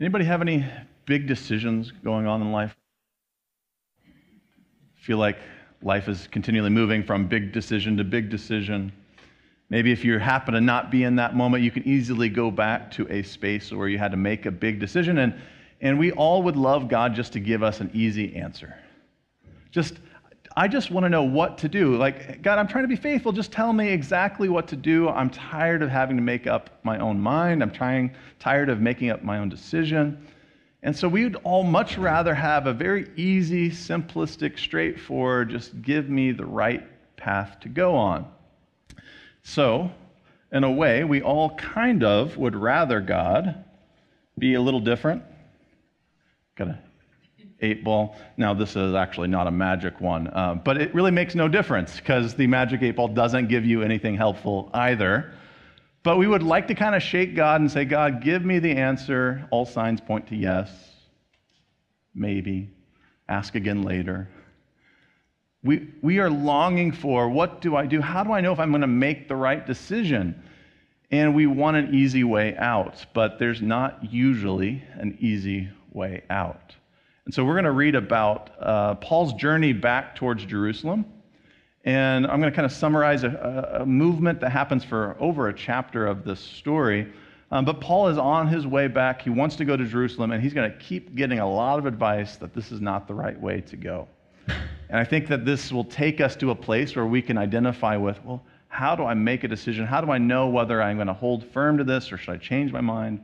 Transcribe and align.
Anybody 0.00 0.24
have 0.26 0.42
any 0.42 0.64
big 1.06 1.26
decisions 1.26 1.90
going 2.04 2.28
on 2.28 2.40
in 2.40 2.52
life? 2.52 2.76
Feel 4.94 5.18
like 5.18 5.38
life 5.82 6.06
is 6.06 6.28
continually 6.30 6.70
moving 6.70 7.02
from 7.02 7.26
big 7.26 7.50
decision 7.50 7.96
to 7.96 8.04
big 8.04 8.30
decision. 8.30 8.92
Maybe 9.70 9.90
if 9.90 10.04
you 10.04 10.18
happen 10.18 10.54
to 10.54 10.60
not 10.60 10.92
be 10.92 11.02
in 11.02 11.16
that 11.16 11.34
moment, 11.34 11.64
you 11.64 11.72
can 11.72 11.82
easily 11.82 12.28
go 12.28 12.48
back 12.48 12.92
to 12.92 13.10
a 13.10 13.22
space 13.22 13.72
where 13.72 13.88
you 13.88 13.98
had 13.98 14.12
to 14.12 14.16
make 14.16 14.46
a 14.46 14.52
big 14.52 14.78
decision. 14.78 15.18
And, 15.18 15.34
and 15.80 15.98
we 15.98 16.12
all 16.12 16.44
would 16.44 16.56
love 16.56 16.88
God 16.88 17.12
just 17.12 17.32
to 17.32 17.40
give 17.40 17.64
us 17.64 17.80
an 17.80 17.90
easy 17.92 18.36
answer. 18.36 18.76
Just, 19.72 19.94
I 20.58 20.66
just 20.66 20.90
want 20.90 21.04
to 21.04 21.08
know 21.08 21.22
what 21.22 21.56
to 21.58 21.68
do. 21.68 21.96
Like, 21.96 22.42
God, 22.42 22.58
I'm 22.58 22.66
trying 22.66 22.82
to 22.82 22.88
be 22.88 22.96
faithful. 22.96 23.30
Just 23.30 23.52
tell 23.52 23.72
me 23.72 23.90
exactly 23.90 24.48
what 24.48 24.66
to 24.66 24.74
do. 24.74 25.08
I'm 25.08 25.30
tired 25.30 25.82
of 25.82 25.88
having 25.88 26.16
to 26.16 26.22
make 26.22 26.48
up 26.48 26.80
my 26.82 26.98
own 26.98 27.20
mind. 27.20 27.62
I'm 27.62 27.70
trying, 27.70 28.12
tired 28.40 28.68
of 28.68 28.80
making 28.80 29.10
up 29.10 29.22
my 29.22 29.38
own 29.38 29.48
decision. 29.48 30.26
And 30.82 30.96
so 30.96 31.06
we 31.06 31.22
would 31.22 31.36
all 31.44 31.62
much 31.62 31.96
rather 31.96 32.34
have 32.34 32.66
a 32.66 32.72
very 32.72 33.08
easy, 33.14 33.70
simplistic, 33.70 34.58
straightforward, 34.58 35.50
just 35.50 35.80
give 35.80 36.08
me 36.08 36.32
the 36.32 36.44
right 36.44 36.84
path 37.16 37.60
to 37.60 37.68
go 37.68 37.94
on. 37.94 38.26
So, 39.44 39.92
in 40.50 40.64
a 40.64 40.72
way, 40.72 41.04
we 41.04 41.22
all 41.22 41.54
kind 41.54 42.02
of 42.02 42.36
would 42.36 42.56
rather 42.56 43.00
God 43.00 43.64
be 44.36 44.54
a 44.54 44.60
little 44.60 44.80
different. 44.80 45.22
Got 46.56 46.66
a 46.66 46.78
eight 47.60 47.84
ball. 47.84 48.16
Now, 48.36 48.54
this 48.54 48.76
is 48.76 48.94
actually 48.94 49.28
not 49.28 49.46
a 49.46 49.50
magic 49.50 50.00
one, 50.00 50.28
uh, 50.28 50.54
but 50.54 50.80
it 50.80 50.94
really 50.94 51.10
makes 51.10 51.34
no 51.34 51.48
difference 51.48 51.96
because 51.96 52.34
the 52.34 52.46
magic 52.46 52.82
eight 52.82 52.96
ball 52.96 53.08
doesn't 53.08 53.48
give 53.48 53.64
you 53.64 53.82
anything 53.82 54.16
helpful 54.16 54.70
either. 54.74 55.32
But 56.02 56.18
we 56.18 56.26
would 56.26 56.42
like 56.42 56.68
to 56.68 56.74
kind 56.74 56.94
of 56.94 57.02
shake 57.02 57.34
God 57.34 57.60
and 57.60 57.70
say, 57.70 57.84
God, 57.84 58.22
give 58.22 58.44
me 58.44 58.60
the 58.60 58.72
answer. 58.72 59.46
All 59.50 59.66
signs 59.66 60.00
point 60.00 60.28
to 60.28 60.36
yes. 60.36 60.70
Maybe. 62.14 62.70
Ask 63.28 63.54
again 63.54 63.82
later. 63.82 64.28
We, 65.62 65.88
we 66.00 66.18
are 66.20 66.30
longing 66.30 66.92
for 66.92 67.28
what 67.28 67.60
do 67.60 67.74
I 67.76 67.86
do? 67.86 68.00
How 68.00 68.22
do 68.22 68.32
I 68.32 68.40
know 68.40 68.52
if 68.52 68.60
I'm 68.60 68.70
going 68.70 68.80
to 68.82 68.86
make 68.86 69.28
the 69.28 69.36
right 69.36 69.66
decision? 69.66 70.40
And 71.10 71.34
we 71.34 71.46
want 71.46 71.76
an 71.76 71.94
easy 71.94 72.22
way 72.22 72.56
out, 72.56 73.04
but 73.12 73.38
there's 73.38 73.60
not 73.60 74.12
usually 74.12 74.82
an 74.94 75.16
easy 75.20 75.68
way 75.92 76.22
out. 76.30 76.76
And 77.28 77.34
so 77.34 77.44
we're 77.44 77.52
going 77.52 77.64
to 77.64 77.72
read 77.72 77.94
about 77.94 78.48
uh, 78.58 78.94
Paul's 78.94 79.34
journey 79.34 79.74
back 79.74 80.16
towards 80.16 80.46
Jerusalem. 80.46 81.04
And 81.84 82.26
I'm 82.26 82.40
going 82.40 82.50
to 82.50 82.56
kind 82.56 82.64
of 82.64 82.72
summarize 82.72 83.22
a, 83.22 83.80
a 83.80 83.84
movement 83.84 84.40
that 84.40 84.50
happens 84.50 84.82
for 84.82 85.14
over 85.20 85.48
a 85.48 85.52
chapter 85.52 86.06
of 86.06 86.24
this 86.24 86.40
story. 86.40 87.12
Um, 87.50 87.66
but 87.66 87.82
Paul 87.82 88.08
is 88.08 88.16
on 88.16 88.48
his 88.48 88.66
way 88.66 88.88
back. 88.88 89.20
He 89.20 89.28
wants 89.28 89.56
to 89.56 89.66
go 89.66 89.76
to 89.76 89.84
Jerusalem, 89.84 90.32
and 90.32 90.42
he's 90.42 90.54
going 90.54 90.72
to 90.72 90.78
keep 90.78 91.16
getting 91.16 91.38
a 91.38 91.46
lot 91.46 91.78
of 91.78 91.84
advice 91.84 92.36
that 92.36 92.54
this 92.54 92.72
is 92.72 92.80
not 92.80 93.06
the 93.06 93.12
right 93.12 93.38
way 93.38 93.60
to 93.60 93.76
go. 93.76 94.08
And 94.46 94.98
I 94.98 95.04
think 95.04 95.28
that 95.28 95.44
this 95.44 95.70
will 95.70 95.84
take 95.84 96.22
us 96.22 96.34
to 96.36 96.50
a 96.50 96.54
place 96.54 96.96
where 96.96 97.04
we 97.04 97.20
can 97.20 97.36
identify 97.36 97.98
with, 97.98 98.18
well, 98.24 98.42
how 98.68 98.96
do 98.96 99.04
I 99.04 99.12
make 99.12 99.44
a 99.44 99.48
decision? 99.48 99.84
How 99.84 100.00
do 100.00 100.10
I 100.10 100.16
know 100.16 100.48
whether 100.48 100.80
I'm 100.80 100.96
going 100.96 101.08
to 101.08 101.12
hold 101.12 101.44
firm 101.44 101.76
to 101.76 101.84
this 101.84 102.10
or 102.10 102.16
should 102.16 102.32
I 102.32 102.38
change 102.38 102.72
my 102.72 102.80
mind? 102.80 103.22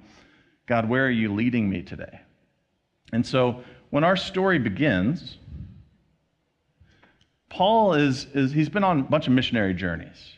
God, 0.66 0.90
where 0.90 1.06
are 1.06 1.10
you 1.10 1.32
leading 1.32 1.70
me 1.70 1.80
today? 1.80 2.20
And 3.14 3.24
so 3.24 3.62
when 3.94 4.02
our 4.02 4.16
story 4.16 4.58
begins, 4.58 5.38
Paul 7.48 7.94
is, 7.94 8.26
is 8.34 8.50
he's 8.50 8.68
been 8.68 8.82
on 8.82 8.98
a 8.98 9.02
bunch 9.04 9.28
of 9.28 9.32
missionary 9.32 9.72
journeys. 9.72 10.32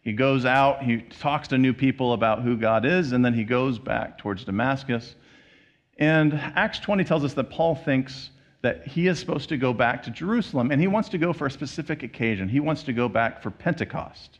He 0.00 0.12
goes 0.12 0.44
out, 0.44 0.84
he 0.84 0.98
talks 1.18 1.48
to 1.48 1.58
new 1.58 1.72
people 1.72 2.12
about 2.12 2.42
who 2.42 2.56
God 2.56 2.86
is, 2.86 3.10
and 3.10 3.24
then 3.24 3.34
he 3.34 3.42
goes 3.42 3.80
back 3.80 4.18
towards 4.18 4.44
Damascus. 4.44 5.16
And 5.98 6.34
Acts 6.34 6.78
20 6.78 7.02
tells 7.02 7.24
us 7.24 7.34
that 7.34 7.50
Paul 7.50 7.74
thinks 7.74 8.30
that 8.62 8.86
he 8.86 9.08
is 9.08 9.18
supposed 9.18 9.48
to 9.48 9.56
go 9.56 9.72
back 9.72 10.04
to 10.04 10.10
Jerusalem, 10.10 10.70
and 10.70 10.80
he 10.80 10.86
wants 10.86 11.08
to 11.08 11.18
go 11.18 11.32
for 11.32 11.46
a 11.46 11.50
specific 11.50 12.04
occasion. 12.04 12.48
He 12.48 12.60
wants 12.60 12.84
to 12.84 12.92
go 12.92 13.08
back 13.08 13.42
for 13.42 13.50
Pentecost. 13.50 14.38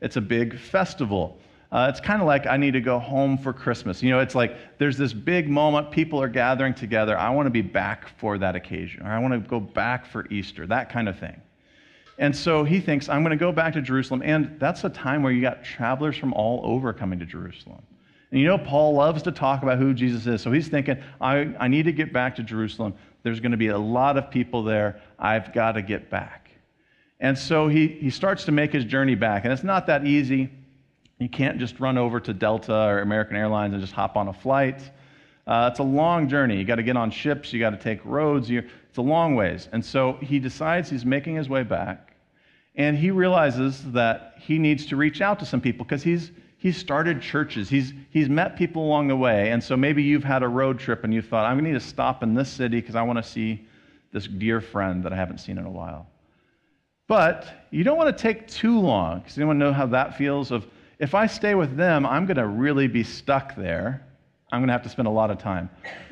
It's 0.00 0.14
a 0.14 0.20
big 0.20 0.60
festival. 0.60 1.40
Uh, 1.72 1.86
it's 1.88 2.00
kind 2.00 2.20
of 2.20 2.26
like 2.26 2.46
I 2.46 2.58
need 2.58 2.72
to 2.72 2.82
go 2.82 2.98
home 2.98 3.38
for 3.38 3.54
Christmas. 3.54 4.02
You 4.02 4.10
know, 4.10 4.20
it's 4.20 4.34
like 4.34 4.78
there's 4.78 4.98
this 4.98 5.14
big 5.14 5.48
moment, 5.48 5.90
people 5.90 6.20
are 6.20 6.28
gathering 6.28 6.74
together. 6.74 7.18
I 7.18 7.30
want 7.30 7.46
to 7.46 7.50
be 7.50 7.62
back 7.62 8.08
for 8.18 8.36
that 8.36 8.54
occasion, 8.54 9.06
or 9.06 9.10
I 9.10 9.18
want 9.18 9.32
to 9.32 9.40
go 9.40 9.58
back 9.58 10.04
for 10.04 10.26
Easter, 10.28 10.66
that 10.66 10.92
kind 10.92 11.08
of 11.08 11.18
thing. 11.18 11.40
And 12.18 12.36
so 12.36 12.62
he 12.62 12.78
thinks, 12.78 13.08
I'm 13.08 13.22
going 13.22 13.36
to 13.36 13.42
go 13.42 13.52
back 13.52 13.72
to 13.72 13.80
Jerusalem. 13.80 14.20
And 14.22 14.60
that's 14.60 14.84
a 14.84 14.90
time 14.90 15.22
where 15.22 15.32
you 15.32 15.40
got 15.40 15.64
travelers 15.64 16.14
from 16.14 16.34
all 16.34 16.60
over 16.62 16.92
coming 16.92 17.18
to 17.20 17.24
Jerusalem. 17.24 17.82
And 18.30 18.40
you 18.40 18.46
know, 18.46 18.58
Paul 18.58 18.94
loves 18.94 19.22
to 19.22 19.32
talk 19.32 19.62
about 19.62 19.78
who 19.78 19.94
Jesus 19.94 20.26
is. 20.26 20.42
So 20.42 20.52
he's 20.52 20.68
thinking, 20.68 21.02
I, 21.22 21.54
I 21.58 21.68
need 21.68 21.84
to 21.86 21.92
get 21.92 22.12
back 22.12 22.36
to 22.36 22.42
Jerusalem. 22.42 22.94
There's 23.22 23.40
going 23.40 23.52
to 23.52 23.58
be 23.58 23.68
a 23.68 23.78
lot 23.78 24.18
of 24.18 24.30
people 24.30 24.62
there. 24.62 25.00
I've 25.18 25.54
got 25.54 25.72
to 25.72 25.82
get 25.82 26.10
back. 26.10 26.50
And 27.18 27.38
so 27.38 27.68
he, 27.68 27.88
he 27.88 28.10
starts 28.10 28.44
to 28.44 28.52
make 28.52 28.72
his 28.72 28.84
journey 28.84 29.14
back. 29.14 29.44
And 29.44 29.52
it's 29.52 29.64
not 29.64 29.86
that 29.86 30.06
easy. 30.06 30.50
You 31.22 31.28
can't 31.28 31.58
just 31.58 31.78
run 31.78 31.98
over 31.98 32.18
to 32.18 32.34
Delta 32.34 32.74
or 32.74 33.00
American 33.00 33.36
Airlines 33.36 33.74
and 33.74 33.80
just 33.80 33.92
hop 33.92 34.16
on 34.16 34.26
a 34.26 34.32
flight. 34.32 34.82
Uh, 35.46 35.68
it's 35.70 35.78
a 35.78 35.84
long 35.84 36.28
journey. 36.28 36.58
You 36.58 36.64
got 36.64 36.76
to 36.76 36.82
get 36.82 36.96
on 36.96 37.12
ships, 37.12 37.52
you 37.52 37.60
got 37.60 37.70
to 37.70 37.76
take 37.76 38.04
roads. 38.04 38.50
You, 38.50 38.68
it's 38.88 38.98
a 38.98 39.02
long 39.02 39.36
ways. 39.36 39.68
And 39.70 39.84
so 39.84 40.14
he 40.14 40.40
decides 40.40 40.90
he's 40.90 41.04
making 41.04 41.36
his 41.36 41.48
way 41.48 41.62
back. 41.62 42.16
And 42.74 42.98
he 42.98 43.12
realizes 43.12 43.92
that 43.92 44.34
he 44.38 44.58
needs 44.58 44.84
to 44.86 44.96
reach 44.96 45.20
out 45.20 45.38
to 45.38 45.46
some 45.46 45.60
people 45.60 45.84
because 45.84 46.02
he's, 46.02 46.32
he's 46.58 46.76
started 46.76 47.22
churches. 47.22 47.68
He's, 47.68 47.92
he's 48.10 48.28
met 48.28 48.56
people 48.56 48.84
along 48.84 49.06
the 49.06 49.16
way. 49.16 49.50
And 49.50 49.62
so 49.62 49.76
maybe 49.76 50.02
you've 50.02 50.24
had 50.24 50.42
a 50.42 50.48
road 50.48 50.80
trip 50.80 51.04
and 51.04 51.14
you 51.14 51.22
thought, 51.22 51.44
I'm 51.44 51.54
going 51.54 51.66
to 51.66 51.70
need 51.72 51.80
to 51.80 51.86
stop 51.86 52.24
in 52.24 52.34
this 52.34 52.48
city 52.48 52.80
because 52.80 52.96
I 52.96 53.02
want 53.02 53.18
to 53.18 53.22
see 53.22 53.64
this 54.12 54.26
dear 54.26 54.60
friend 54.60 55.04
that 55.04 55.12
I 55.12 55.16
haven't 55.16 55.38
seen 55.38 55.56
in 55.56 55.66
a 55.66 55.70
while. 55.70 56.08
But 57.06 57.66
you 57.70 57.84
don't 57.84 57.96
want 57.96 58.16
to 58.16 58.22
take 58.22 58.48
too 58.48 58.80
long 58.80 59.20
because 59.20 59.38
anyone 59.38 59.58
know 59.58 59.72
how 59.72 59.86
that 59.86 60.16
feels? 60.16 60.50
Of 60.50 60.66
if 60.98 61.14
I 61.14 61.26
stay 61.26 61.54
with 61.54 61.76
them, 61.76 62.06
I'm 62.06 62.26
going 62.26 62.36
to 62.36 62.46
really 62.46 62.86
be 62.86 63.02
stuck 63.02 63.56
there. 63.56 64.06
I'm 64.50 64.60
going 64.60 64.68
to 64.68 64.72
have 64.72 64.82
to 64.82 64.88
spend 64.88 65.08
a 65.08 65.12
lot 65.12 65.30
of 65.30 65.38
time. 65.38 65.70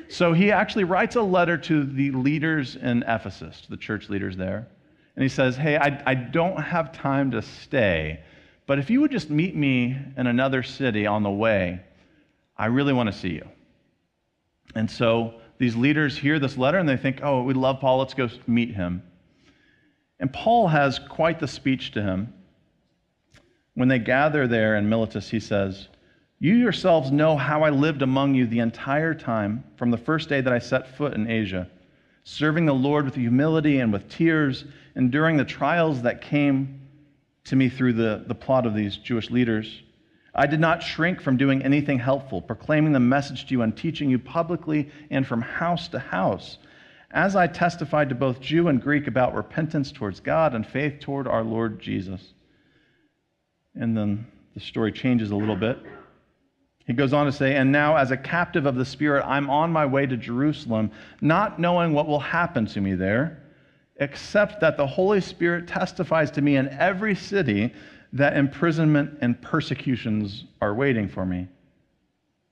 So 0.09 0.33
he 0.33 0.51
actually 0.51 0.85
writes 0.85 1.17
a 1.17 1.23
letter 1.23 1.57
to 1.59 1.85
the 1.85 2.11
leaders 2.11 2.77
in 2.77 3.05
Ephesus, 3.07 3.63
the 3.69 3.77
church 3.77 4.09
leaders 4.09 4.37
there. 4.37 4.67
And 5.15 5.23
he 5.23 5.29
says, 5.29 5.57
Hey, 5.57 5.77
I, 5.77 6.03
I 6.07 6.15
don't 6.15 6.61
have 6.61 6.93
time 6.93 7.31
to 7.33 7.43
stay. 7.43 8.21
But 8.67 8.79
if 8.79 8.91
you 8.91 9.01
would 9.01 9.11
just 9.11 9.31
meet 9.31 9.55
me 9.55 9.97
in 10.17 10.27
another 10.27 10.63
city 10.63 11.07
on 11.07 11.23
the 11.23 11.31
way, 11.31 11.81
I 12.57 12.67
really 12.67 12.93
want 12.93 13.13
to 13.13 13.19
see 13.19 13.31
you. 13.31 13.49
And 14.75 14.91
so 14.91 15.35
these 15.59 15.77
leaders 15.77 16.17
hear 16.17 16.39
this 16.39 16.57
letter 16.57 16.79
and 16.79 16.89
they 16.89 16.97
think, 16.97 17.21
oh, 17.23 17.43
we 17.43 17.55
love 17.55 17.81
Paul, 17.81 17.99
let's 17.99 18.15
go 18.15 18.29
meet 18.47 18.75
him. 18.75 19.03
And 20.19 20.33
Paul 20.33 20.69
has 20.69 20.99
quite 20.99 21.41
the 21.41 21.49
speech 21.49 21.93
to 21.93 22.03
him. 22.03 22.33
When 23.75 23.89
they 23.89 23.99
gather 23.99 24.49
there 24.49 24.77
in 24.77 24.89
Miletus, 24.89 25.31
he 25.31 25.41
says, 25.41 25.89
You 26.39 26.55
yourselves 26.55 27.13
know 27.13 27.37
how 27.37 27.63
I 27.63 27.71
lived 27.71 28.03
among 28.03 28.35
you 28.35 28.47
the 28.47 28.59
entire 28.59 29.15
time 29.15 29.65
from 29.77 29.91
the 29.91 29.99
first 29.99 30.29
day 30.29 30.41
that 30.41 30.53
I 30.53 30.59
set 30.59 30.97
foot 30.97 31.15
in 31.15 31.31
Asia, 31.31 31.69
serving 32.25 32.67
the 32.67 32.75
Lord 32.75 33.05
with 33.05 33.15
humility 33.15 33.79
and 33.79 33.93
with 33.93 34.09
tears, 34.09 34.65
enduring 34.97 35.37
the 35.37 35.45
trials 35.45 36.03
that 36.03 36.21
came 36.21 36.81
to 37.45 37.57
me 37.57 37.69
through 37.69 37.93
the, 37.93 38.25
the 38.27 38.35
plot 38.35 38.67
of 38.67 38.75
these 38.75 38.97
Jewish 38.97 39.31
leaders. 39.31 39.83
I 40.35 40.47
did 40.47 40.61
not 40.61 40.83
shrink 40.83 41.21
from 41.21 41.37
doing 41.37 41.63
anything 41.63 41.99
helpful, 41.99 42.43
proclaiming 42.43 42.93
the 42.93 43.01
message 43.01 43.47
to 43.47 43.53
you 43.53 43.63
and 43.63 43.77
teaching 43.77 44.11
you 44.11 44.19
publicly 44.19 44.91
and 45.11 45.27
from 45.27 45.43
house 45.43 45.89
to 45.89 45.99
house, 45.99 46.59
as 47.13 47.35
I 47.35 47.47
testified 47.47 48.09
to 48.09 48.15
both 48.15 48.41
Jew 48.41 48.69
and 48.69 48.81
Greek 48.81 49.07
about 49.07 49.35
repentance 49.35 49.91
towards 49.91 50.21
God 50.21 50.55
and 50.55 50.67
faith 50.67 51.01
toward 51.01 51.27
our 51.27 51.43
Lord 51.43 51.81
Jesus. 51.81 52.35
And 53.75 53.97
then 53.97 54.27
the 54.55 54.61
story 54.61 54.93
changes 54.93 55.31
a 55.31 55.37
little 55.37 55.57
bit. 55.57 55.79
He 56.87 56.93
goes 56.93 57.13
on 57.13 57.27
to 57.27 57.33
say, 57.33 57.55
And 57.57 57.71
now, 57.71 57.97
as 57.97 58.11
a 58.11 58.17
captive 58.17 58.67
of 58.67 58.75
the 58.75 58.85
Spirit, 58.85 59.25
I'm 59.25 59.49
on 59.49 59.71
my 59.71 59.87
way 59.87 60.07
to 60.07 60.17
Jerusalem, 60.17 60.91
not 61.21 61.61
knowing 61.61 61.93
what 61.93 62.09
will 62.09 62.21
happen 62.21 62.67
to 62.67 62.81
me 62.81 62.95
there 62.95 63.41
except 64.01 64.61
that 64.61 64.77
the 64.77 64.87
Holy 64.87 65.21
Spirit 65.21 65.69
testifies 65.69 66.31
to 66.33 66.43
me 66.43 66.57
in 66.57 66.69
every 66.71 67.15
city 67.15 67.73
that 68.15 68.37
imprisonment 68.37 69.19
and 69.21 69.41
persecutions 69.41 70.47
are 70.61 70.75
waiting 70.75 71.07
for 71.07 71.25
me. 71.25 71.47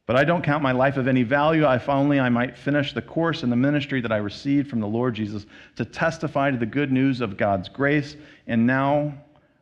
But 0.07 0.17
I 0.17 0.25
don't 0.25 0.45
count 0.45 0.63
my 0.63 0.73
life 0.73 0.97
of 0.97 1.09
any 1.09 1.23
value 1.23 1.67
if 1.71 1.89
only 1.89 2.21
I 2.21 2.29
might 2.29 2.57
finish 2.57 2.93
the 2.93 3.03
course 3.03 3.43
in 3.43 3.51
the 3.51 3.57
ministry 3.57 4.01
that 4.01 4.13
I 4.13 4.19
received 4.19 4.71
from 4.71 4.81
the 4.81 4.87
Lord 4.87 5.15
Jesus 5.15 5.47
to 5.77 5.85
testify 5.85 6.51
to 6.51 6.57
the 6.57 6.65
good 6.65 6.93
news 6.93 7.21
of 7.21 7.37
God's 7.37 7.69
grace. 7.69 8.17
And 8.47 8.67
now 8.67 9.13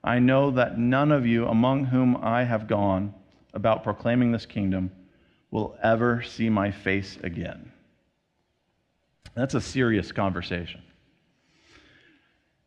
I 0.06 0.20
know 0.20 0.52
that 0.52 0.78
none 0.78 1.10
of 1.10 1.26
you 1.26 1.48
among 1.48 1.86
whom 1.86 2.16
I 2.22 2.44
have 2.44 2.68
gone 2.68 3.12
about 3.52 3.82
proclaiming 3.82 4.30
this 4.30 4.46
kingdom 4.46 4.92
will 5.50 5.76
ever 5.82 6.22
see 6.22 6.48
my 6.48 6.70
face 6.70 7.18
again. 7.24 7.72
That's 9.34 9.54
a 9.54 9.60
serious 9.60 10.12
conversation. 10.12 10.80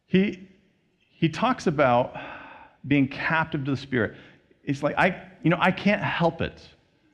He, 0.06 0.50
he 1.12 1.30
talks 1.30 1.66
about 1.66 2.14
being 2.86 3.08
captive 3.08 3.64
to 3.64 3.72
the 3.72 3.78
Spirit. 3.78 4.16
It's 4.66 4.84
like, 4.84 4.98
I, 4.98 5.24
you 5.42 5.50
know, 5.50 5.58
I 5.62 5.72
can't 5.72 6.04
help 6.04 6.42
it. 6.42 6.62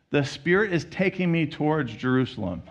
The 0.09 0.23
Spirit 0.23 0.73
is 0.73 0.85
taking 0.85 1.31
me 1.31 1.45
towards 1.45 1.93
Jerusalem. 1.93 2.63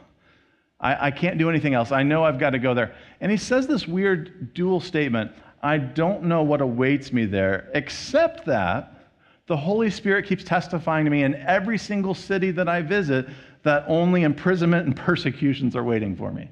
I, 0.80 1.06
I 1.06 1.10
can't 1.12 1.38
do 1.38 1.48
anything 1.48 1.74
else. 1.74 1.92
I 1.92 2.02
know 2.02 2.24
I've 2.24 2.40
got 2.40 2.50
to 2.50 2.58
go 2.58 2.74
there. 2.74 2.96
And 3.20 3.30
he 3.30 3.38
says 3.38 3.68
this 3.68 3.86
weird 3.86 4.54
dual 4.54 4.80
statement 4.80 5.30
I 5.64 5.78
don't 5.78 6.24
know 6.24 6.42
what 6.42 6.60
awaits 6.60 7.10
me 7.10 7.24
there, 7.24 7.70
except 7.72 8.44
that 8.44 9.08
the 9.46 9.56
Holy 9.56 9.88
Spirit 9.88 10.26
keeps 10.26 10.44
testifying 10.44 11.06
to 11.06 11.10
me 11.10 11.22
in 11.22 11.34
every 11.34 11.78
single 11.78 12.14
city 12.14 12.50
that 12.50 12.68
I 12.68 12.82
visit 12.82 13.26
that 13.62 13.86
only 13.88 14.24
imprisonment 14.24 14.86
and 14.86 14.94
persecutions 14.94 15.74
are 15.74 15.82
waiting 15.82 16.16
for 16.16 16.30
me. 16.30 16.50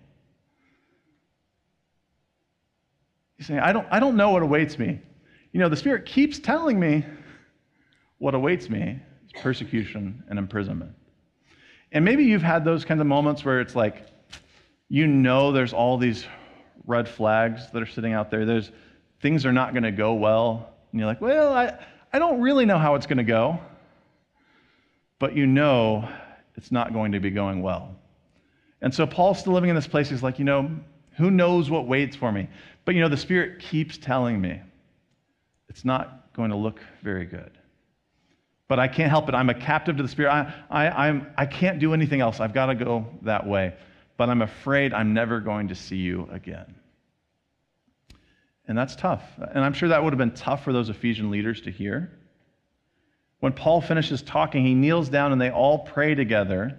He's 3.37 3.49
saying, 3.49 3.61
I 3.61 3.75
don't, 3.75 3.87
I 3.91 4.01
don't 4.01 4.17
know 4.17 4.31
what 4.31 4.43
awaits 4.43 4.79
me. 4.79 4.99
You 5.53 5.61
know, 5.61 5.69
the 5.69 5.77
Spirit 5.77 6.07
keeps 6.07 6.39
telling 6.39 6.81
me 6.81 7.05
what 8.17 8.35
awaits 8.35 8.71
me 8.71 8.99
is 9.27 9.43
persecution 9.43 10.25
and 10.31 10.39
imprisonment. 10.39 10.93
And 11.93 12.03
maybe 12.03 12.25
you've 12.25 12.41
had 12.41 12.65
those 12.65 12.87
kinds 12.87 13.03
of 13.03 13.07
moments 13.07 13.45
where 13.45 13.61
it's 13.61 13.77
like, 13.77 14.07
you 14.89 15.07
know, 15.07 15.53
there's 15.53 15.75
all 15.75 15.99
these 15.99 16.25
red 16.87 17.07
flags 17.07 17.71
that 17.73 17.83
are 17.83 17.87
sitting 17.87 18.15
out 18.15 18.31
there. 18.31 18.47
There's 18.47 18.71
things 19.23 19.47
are 19.47 19.53
not 19.53 19.73
going 19.73 19.85
to 19.85 19.93
go 19.93 20.15
well. 20.15 20.69
And 20.91 21.01
you're 21.01 21.09
like, 21.09 21.21
well, 21.21 21.53
I, 21.53 21.79
I 22.13 22.19
don't 22.19 22.41
really 22.41 22.67
know 22.67 22.79
how 22.79 22.95
it's 22.97 23.07
going 23.07 23.19
to 23.19 23.25
go. 23.25 23.59
But 25.19 25.35
you 25.35 25.47
know 25.47 26.09
it's 26.57 26.71
not 26.71 26.93
going 26.93 27.13
to 27.13 27.21
be 27.21 27.31
going 27.31 27.63
well. 27.63 27.95
And 28.83 28.95
so 28.95 29.07
Paul's 29.07 29.39
still 29.39 29.55
living 29.55 29.71
in 29.71 29.77
this 29.77 29.87
place. 29.87 30.11
He's 30.11 30.23
like, 30.23 30.39
you 30.39 30.45
know, 30.45 30.71
who 31.17 31.31
knows 31.31 31.71
what 31.71 31.87
waits 31.87 32.17
for 32.17 32.31
me? 32.31 32.49
But 32.85 32.95
you 32.95 33.01
know, 33.01 33.09
the 33.09 33.17
Spirit 33.17 33.61
keeps 33.61 33.97
telling 33.97 34.41
me 34.41 34.61
it's 35.69 35.85
not 35.85 36.35
going 36.35 36.51
to 36.51 36.57
look 36.57 36.81
very 37.03 37.25
good 37.25 37.53
but 38.73 38.79
I 38.79 38.89
can't 38.89 39.11
help 39.11 39.29
it. 39.29 39.35
I'm 39.35 39.51
a 39.51 39.55
captive 39.55 39.99
to 39.99 40.03
the 40.03 40.09
Spirit. 40.09 40.31
I, 40.31 40.55
I, 40.71 41.09
I'm, 41.09 41.27
I 41.37 41.45
can't 41.45 41.79
do 41.79 41.93
anything 41.93 42.23
else. 42.23 42.41
I've 42.41 42.55
got 42.55 42.67
to 42.67 42.75
go 42.75 43.07
that 43.21 43.47
way. 43.47 43.75
But 44.17 44.31
I'm 44.31 44.41
afraid 44.41 44.95
I'm 44.95 45.13
never 45.13 45.41
going 45.41 45.69
to 45.69 45.75
see 45.75 45.97
you 45.97 46.27
again. 46.33 46.75
And 48.69 48.79
that's 48.79 48.95
tough. 48.95 49.23
And 49.39 49.65
I'm 49.65 49.73
sure 49.73 49.89
that 49.89 50.03
would 50.03 50.13
have 50.13 50.19
been 50.19 50.35
tough 50.35 50.65
for 50.65 50.73
those 50.73 50.89
Ephesian 50.89 51.31
leaders 51.31 51.61
to 51.63 51.71
hear. 51.71 52.11
When 53.41 53.53
Paul 53.53 53.81
finishes 53.81 54.23
talking, 54.23 54.65
he 54.65 54.75
kneels 54.75 55.09
down 55.09 55.33
and 55.33 55.41
they 55.41 55.51
all 55.51 55.81
pray 55.81 56.15
together. 56.15 56.79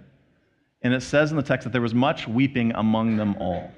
And 0.82 0.94
it 0.94 1.02
says 1.02 1.30
in 1.30 1.36
the 1.36 1.42
text 1.42 1.64
that 1.64 1.72
there 1.72 1.82
was 1.82 1.94
much 1.94 2.26
weeping 2.26 2.72
among 2.74 3.16
them 3.16 3.36
all. 3.38 3.70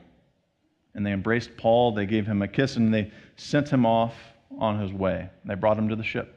And 0.95 1.05
they 1.05 1.13
embraced 1.13 1.57
Paul, 1.57 1.93
they 1.93 2.07
gave 2.07 2.27
him 2.27 2.43
a 2.43 2.49
kiss, 2.49 2.77
and 2.77 2.95
they 2.95 3.11
sent 3.37 3.69
him 3.69 3.85
off 3.85 4.15
on 4.59 4.81
his 4.81 4.93
way. 4.93 5.29
They 5.45 5.55
brought 5.55 5.79
him 5.79 5.89
to 5.89 5.97
the 5.97 6.05
ship. 6.05 6.37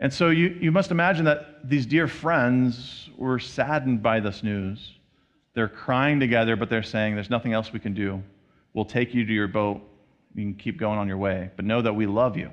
And 0.00 0.12
so 0.12 0.30
you, 0.30 0.48
you 0.60 0.72
must 0.72 0.90
imagine 0.90 1.24
that 1.26 1.68
these 1.68 1.86
dear 1.86 2.08
friends 2.08 3.08
were 3.16 3.38
saddened 3.38 4.02
by 4.02 4.18
this 4.18 4.42
news. 4.42 4.98
They're 5.54 5.68
crying 5.68 6.18
together, 6.18 6.56
but 6.56 6.68
they're 6.68 6.82
saying, 6.82 7.14
There's 7.14 7.30
nothing 7.30 7.52
else 7.52 7.72
we 7.72 7.78
can 7.78 7.94
do. 7.94 8.20
We'll 8.74 8.84
take 8.84 9.14
you 9.14 9.24
to 9.24 9.32
your 9.32 9.46
boat. 9.46 9.80
You 10.34 10.44
can 10.44 10.54
keep 10.54 10.78
going 10.78 10.98
on 10.98 11.08
your 11.08 11.18
way, 11.18 11.50
but 11.56 11.64
know 11.64 11.82
that 11.82 11.94
we 11.94 12.06
love 12.06 12.36
you. 12.36 12.50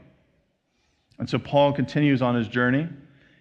And 1.17 1.29
so 1.29 1.37
Paul 1.37 1.73
continues 1.73 2.21
on 2.21 2.35
his 2.35 2.47
journey. 2.47 2.87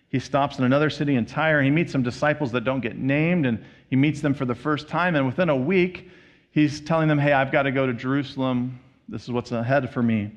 He 0.08 0.18
stops 0.18 0.58
in 0.58 0.64
another 0.64 0.90
city 0.90 1.16
in 1.16 1.26
Tyre. 1.26 1.62
He 1.62 1.70
meets 1.70 1.92
some 1.92 2.02
disciples 2.02 2.52
that 2.52 2.64
don't 2.64 2.80
get 2.80 2.96
named, 2.96 3.46
and 3.46 3.64
he 3.90 3.96
meets 3.96 4.20
them 4.20 4.34
for 4.34 4.44
the 4.44 4.54
first 4.54 4.88
time. 4.88 5.16
And 5.16 5.26
within 5.26 5.48
a 5.48 5.56
week, 5.56 6.08
he's 6.50 6.80
telling 6.80 7.08
them, 7.08 7.18
Hey, 7.18 7.32
I've 7.32 7.52
got 7.52 7.62
to 7.62 7.72
go 7.72 7.86
to 7.86 7.92
Jerusalem. 7.92 8.80
This 9.08 9.22
is 9.22 9.30
what's 9.30 9.52
ahead 9.52 9.92
for 9.92 10.02
me. 10.02 10.32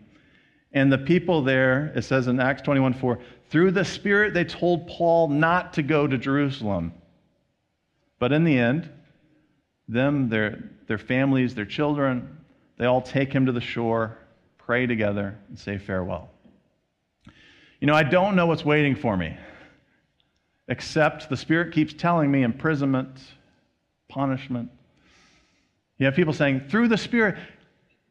And 0.73 0.91
the 0.91 0.97
people 0.97 1.41
there, 1.41 1.91
it 1.95 2.03
says 2.03 2.27
in 2.27 2.39
Acts 2.39 2.61
21 2.61 2.93
4, 2.93 3.19
through 3.49 3.71
the 3.71 3.83
Spirit, 3.83 4.33
they 4.33 4.45
told 4.45 4.87
Paul 4.87 5.27
not 5.27 5.73
to 5.73 5.83
go 5.83 6.07
to 6.07 6.17
Jerusalem. 6.17 6.93
But 8.19 8.31
in 8.31 8.43
the 8.43 8.57
end, 8.57 8.89
them, 9.87 10.29
their, 10.29 10.69
their 10.87 10.97
families, 10.97 11.55
their 11.55 11.65
children, 11.65 12.37
they 12.81 12.87
all 12.87 13.01
take 13.01 13.31
him 13.31 13.45
to 13.45 13.51
the 13.51 13.61
shore, 13.61 14.17
pray 14.57 14.87
together, 14.87 15.37
and 15.49 15.59
say 15.59 15.77
farewell. 15.77 16.31
You 17.79 17.85
know, 17.85 17.93
I 17.93 18.01
don't 18.01 18.35
know 18.35 18.47
what's 18.47 18.65
waiting 18.65 18.95
for 18.95 19.15
me, 19.15 19.37
except 20.67 21.29
the 21.29 21.37
Spirit 21.37 21.73
keeps 21.73 21.93
telling 21.93 22.31
me 22.31 22.41
imprisonment, 22.41 23.19
punishment. 24.09 24.71
You 25.97 26.07
have 26.07 26.15
people 26.15 26.33
saying, 26.33 26.69
through 26.69 26.87
the 26.87 26.97
Spirit, 26.97 27.37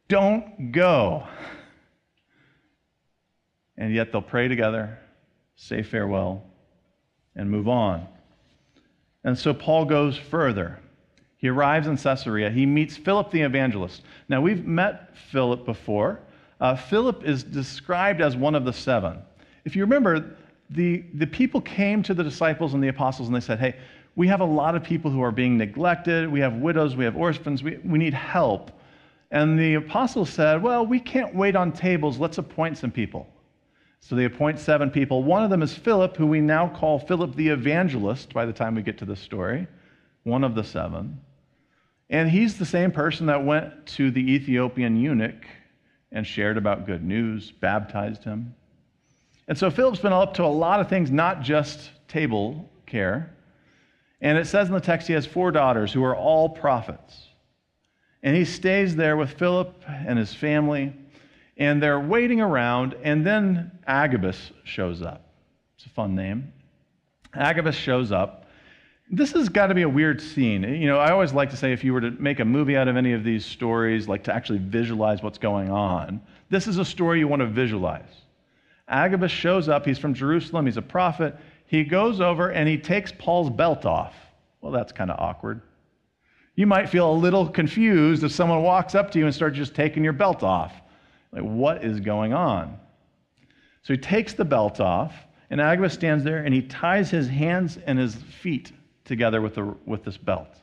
don't 0.08 0.70
go. 0.70 1.26
And 3.76 3.92
yet 3.92 4.12
they'll 4.12 4.22
pray 4.22 4.46
together 4.46 5.00
say 5.60 5.82
farewell, 5.82 6.42
and 7.36 7.50
move 7.50 7.68
on. 7.68 8.06
And 9.22 9.36
so 9.38 9.52
Paul 9.52 9.84
goes 9.84 10.16
further. 10.16 10.80
He 11.40 11.48
arrives 11.48 11.86
in 11.86 11.96
Caesarea. 11.96 12.50
He 12.50 12.66
meets 12.66 12.96
Philip 12.96 13.30
the 13.30 13.40
evangelist. 13.40 14.02
Now, 14.28 14.40
we've 14.40 14.66
met 14.66 15.16
Philip 15.16 15.64
before. 15.64 16.20
Uh, 16.60 16.76
Philip 16.76 17.24
is 17.24 17.42
described 17.42 18.20
as 18.20 18.36
one 18.36 18.54
of 18.54 18.66
the 18.66 18.72
seven. 18.72 19.18
If 19.64 19.74
you 19.74 19.82
remember, 19.82 20.36
the, 20.68 21.02
the 21.14 21.26
people 21.26 21.60
came 21.60 22.02
to 22.02 22.14
the 22.14 22.22
disciples 22.22 22.74
and 22.74 22.84
the 22.84 22.88
apostles 22.88 23.28
and 23.28 23.34
they 23.34 23.40
said, 23.40 23.58
Hey, 23.58 23.76
we 24.16 24.28
have 24.28 24.40
a 24.40 24.44
lot 24.44 24.74
of 24.74 24.82
people 24.82 25.10
who 25.10 25.22
are 25.22 25.32
being 25.32 25.56
neglected. 25.56 26.30
We 26.30 26.40
have 26.40 26.54
widows, 26.54 26.94
we 26.94 27.04
have 27.04 27.16
orphans, 27.16 27.62
we, 27.62 27.78
we 27.78 27.98
need 27.98 28.12
help. 28.12 28.70
And 29.30 29.58
the 29.58 29.74
apostles 29.74 30.28
said, 30.28 30.62
Well, 30.62 30.86
we 30.86 31.00
can't 31.00 31.34
wait 31.34 31.56
on 31.56 31.72
tables. 31.72 32.18
Let's 32.18 32.36
appoint 32.36 32.76
some 32.76 32.90
people. 32.90 33.26
So 34.00 34.14
they 34.14 34.24
appoint 34.24 34.58
seven 34.58 34.90
people. 34.90 35.22
One 35.22 35.42
of 35.42 35.50
them 35.50 35.62
is 35.62 35.74
Philip, 35.74 36.16
who 36.16 36.26
we 36.26 36.40
now 36.40 36.68
call 36.68 36.98
Philip 36.98 37.34
the 37.34 37.48
evangelist 37.48 38.34
by 38.34 38.44
the 38.44 38.52
time 38.52 38.74
we 38.74 38.82
get 38.82 38.98
to 38.98 39.04
the 39.04 39.16
story, 39.16 39.66
one 40.24 40.42
of 40.42 40.54
the 40.54 40.64
seven. 40.64 41.18
And 42.10 42.30
he's 42.30 42.58
the 42.58 42.66
same 42.66 42.92
person 42.92 43.26
that 43.26 43.44
went 43.44 43.86
to 43.86 44.10
the 44.10 44.20
Ethiopian 44.20 44.96
eunuch 44.96 45.46
and 46.12 46.26
shared 46.26 46.58
about 46.58 46.86
good 46.86 47.02
news, 47.02 47.50
baptized 47.50 48.24
him. 48.24 48.54
And 49.48 49.56
so 49.56 49.70
Philip's 49.70 50.00
been 50.00 50.12
up 50.12 50.34
to 50.34 50.44
a 50.44 50.46
lot 50.46 50.80
of 50.80 50.88
things, 50.88 51.10
not 51.10 51.40
just 51.40 51.90
table 52.08 52.68
care. 52.86 53.34
And 54.20 54.36
it 54.36 54.46
says 54.46 54.68
in 54.68 54.74
the 54.74 54.80
text 54.80 55.06
he 55.06 55.14
has 55.14 55.24
four 55.24 55.50
daughters 55.50 55.92
who 55.92 56.04
are 56.04 56.14
all 56.14 56.48
prophets. 56.48 57.28
And 58.22 58.36
he 58.36 58.44
stays 58.44 58.94
there 58.94 59.16
with 59.16 59.30
Philip 59.38 59.82
and 59.88 60.18
his 60.18 60.34
family 60.34 60.92
and 61.60 61.82
they're 61.82 62.00
waiting 62.00 62.40
around, 62.40 62.96
and 63.02 63.24
then 63.24 63.70
Agabus 63.86 64.50
shows 64.64 65.02
up. 65.02 65.34
It's 65.76 65.84
a 65.84 65.90
fun 65.90 66.14
name. 66.14 66.54
Agabus 67.34 67.76
shows 67.76 68.10
up. 68.10 68.39
This 69.12 69.32
has 69.32 69.48
got 69.48 69.66
to 69.66 69.74
be 69.74 69.82
a 69.82 69.88
weird 69.88 70.20
scene. 70.20 70.62
You 70.62 70.86
know, 70.86 70.98
I 70.98 71.10
always 71.10 71.32
like 71.32 71.50
to 71.50 71.56
say 71.56 71.72
if 71.72 71.82
you 71.82 71.92
were 71.92 72.00
to 72.00 72.12
make 72.12 72.38
a 72.38 72.44
movie 72.44 72.76
out 72.76 72.86
of 72.86 72.96
any 72.96 73.12
of 73.12 73.24
these 73.24 73.44
stories, 73.44 74.06
like 74.06 74.22
to 74.24 74.34
actually 74.34 74.58
visualize 74.58 75.20
what's 75.20 75.38
going 75.38 75.68
on, 75.68 76.20
this 76.48 76.68
is 76.68 76.78
a 76.78 76.84
story 76.84 77.18
you 77.18 77.26
want 77.26 77.40
to 77.40 77.46
visualize. 77.46 78.04
Agabus 78.86 79.32
shows 79.32 79.68
up. 79.68 79.84
He's 79.84 79.98
from 79.98 80.14
Jerusalem. 80.14 80.66
He's 80.66 80.76
a 80.76 80.82
prophet. 80.82 81.36
He 81.66 81.82
goes 81.82 82.20
over 82.20 82.50
and 82.50 82.68
he 82.68 82.78
takes 82.78 83.12
Paul's 83.18 83.50
belt 83.50 83.84
off. 83.84 84.14
Well, 84.60 84.70
that's 84.70 84.92
kind 84.92 85.10
of 85.10 85.18
awkward. 85.18 85.60
You 86.54 86.66
might 86.66 86.88
feel 86.88 87.10
a 87.10 87.14
little 87.14 87.48
confused 87.48 88.22
if 88.22 88.30
someone 88.30 88.62
walks 88.62 88.94
up 88.94 89.10
to 89.12 89.18
you 89.18 89.24
and 89.24 89.34
starts 89.34 89.56
just 89.56 89.74
taking 89.74 90.04
your 90.04 90.12
belt 90.12 90.44
off. 90.44 90.72
Like, 91.32 91.42
what 91.42 91.84
is 91.84 91.98
going 91.98 92.32
on? 92.32 92.78
So 93.82 93.94
he 93.94 93.98
takes 93.98 94.34
the 94.34 94.44
belt 94.44 94.78
off, 94.78 95.14
and 95.48 95.60
Agabus 95.60 95.94
stands 95.94 96.22
there 96.22 96.44
and 96.44 96.54
he 96.54 96.62
ties 96.62 97.10
his 97.10 97.28
hands 97.28 97.78
and 97.86 97.98
his 97.98 98.14
feet 98.14 98.72
together 99.10 99.42
with, 99.42 99.56
the, 99.56 99.74
with 99.84 100.04
this 100.04 100.16
belt. 100.16 100.54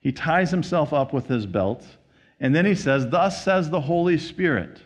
He 0.00 0.10
ties 0.10 0.50
himself 0.50 0.92
up 0.92 1.12
with 1.12 1.28
his 1.28 1.46
belt, 1.46 1.86
and 2.40 2.52
then 2.52 2.66
he 2.66 2.74
says, 2.74 3.06
Thus 3.08 3.42
says 3.44 3.70
the 3.70 3.80
Holy 3.80 4.18
Spirit. 4.18 4.80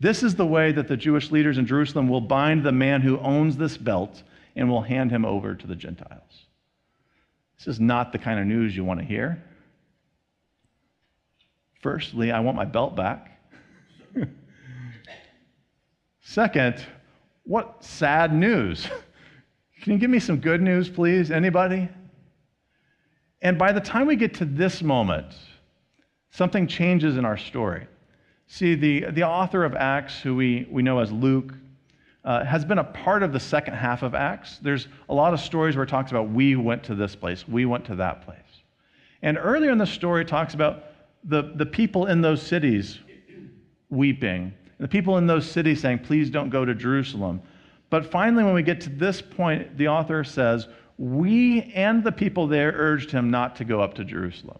This 0.00 0.24
is 0.24 0.34
the 0.34 0.44
way 0.44 0.72
that 0.72 0.88
the 0.88 0.96
Jewish 0.96 1.30
leaders 1.30 1.58
in 1.58 1.64
Jerusalem 1.64 2.08
will 2.08 2.20
bind 2.20 2.64
the 2.64 2.72
man 2.72 3.02
who 3.02 3.20
owns 3.20 3.56
this 3.56 3.76
belt 3.76 4.24
and 4.56 4.68
will 4.68 4.82
hand 4.82 5.12
him 5.12 5.24
over 5.24 5.54
to 5.54 5.66
the 5.66 5.76
Gentiles. 5.76 6.46
This 7.56 7.68
is 7.68 7.78
not 7.78 8.10
the 8.10 8.18
kind 8.18 8.40
of 8.40 8.46
news 8.46 8.76
you 8.76 8.84
want 8.84 8.98
to 8.98 9.06
hear. 9.06 9.42
Firstly, 11.80 12.32
I 12.32 12.40
want 12.40 12.56
my 12.56 12.64
belt 12.64 12.96
back. 12.96 13.40
Second, 16.20 16.84
what 17.44 17.84
sad 17.84 18.34
news. 18.34 18.88
Can 19.82 19.92
you 19.92 19.98
give 19.98 20.10
me 20.10 20.18
some 20.18 20.38
good 20.38 20.62
news, 20.62 20.88
please? 20.88 21.30
Anybody? 21.30 21.88
And 23.42 23.58
by 23.58 23.72
the 23.72 23.80
time 23.80 24.06
we 24.06 24.16
get 24.16 24.34
to 24.34 24.44
this 24.44 24.82
moment, 24.82 25.34
something 26.30 26.66
changes 26.66 27.16
in 27.16 27.24
our 27.24 27.36
story. 27.36 27.86
See, 28.48 28.74
the, 28.74 29.10
the 29.10 29.24
author 29.24 29.64
of 29.64 29.74
Acts, 29.74 30.20
who 30.20 30.36
we, 30.36 30.66
we 30.70 30.82
know 30.82 30.98
as 31.00 31.12
Luke, 31.12 31.52
uh, 32.24 32.44
has 32.44 32.64
been 32.64 32.78
a 32.78 32.84
part 32.84 33.22
of 33.22 33.32
the 33.32 33.40
second 33.40 33.74
half 33.74 34.02
of 34.02 34.14
Acts. 34.14 34.58
There's 34.58 34.88
a 35.08 35.14
lot 35.14 35.32
of 35.32 35.40
stories 35.40 35.76
where 35.76 35.84
it 35.84 35.88
talks 35.88 36.10
about 36.10 36.30
we 36.30 36.56
went 36.56 36.82
to 36.84 36.94
this 36.94 37.14
place, 37.14 37.46
we 37.46 37.66
went 37.66 37.84
to 37.86 37.94
that 37.96 38.24
place. 38.24 38.38
And 39.22 39.38
earlier 39.38 39.70
in 39.70 39.78
the 39.78 39.86
story, 39.86 40.22
it 40.22 40.28
talks 40.28 40.54
about 40.54 40.84
the, 41.24 41.52
the 41.54 41.66
people 41.66 42.06
in 42.06 42.20
those 42.20 42.42
cities 42.42 42.98
weeping. 43.90 44.52
The 44.78 44.88
people 44.88 45.18
in 45.18 45.26
those 45.26 45.48
cities 45.50 45.80
saying, 45.80 46.00
Please 46.00 46.30
don't 46.30 46.50
go 46.50 46.64
to 46.64 46.74
Jerusalem. 46.74 47.40
But 47.90 48.10
finally, 48.10 48.44
when 48.44 48.54
we 48.54 48.62
get 48.62 48.80
to 48.82 48.90
this 48.90 49.20
point, 49.22 49.76
the 49.76 49.88
author 49.88 50.24
says, 50.24 50.68
we 50.98 51.62
and 51.74 52.02
the 52.02 52.12
people 52.12 52.46
there 52.46 52.72
urged 52.74 53.10
him 53.10 53.30
not 53.30 53.56
to 53.56 53.64
go 53.64 53.80
up 53.80 53.94
to 53.94 54.04
Jerusalem. 54.04 54.58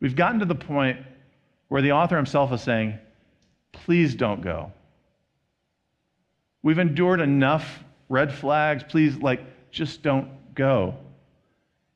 We've 0.00 0.16
gotten 0.16 0.40
to 0.40 0.46
the 0.46 0.54
point 0.54 0.98
where 1.68 1.82
the 1.82 1.92
author 1.92 2.16
himself 2.16 2.52
is 2.52 2.62
saying, 2.62 2.98
please 3.72 4.14
don't 4.14 4.40
go. 4.42 4.72
We've 6.62 6.78
endured 6.78 7.20
enough 7.20 7.84
red 8.08 8.32
flags. 8.32 8.82
Please, 8.88 9.16
like, 9.18 9.40
just 9.70 10.02
don't 10.02 10.28
go. 10.54 10.94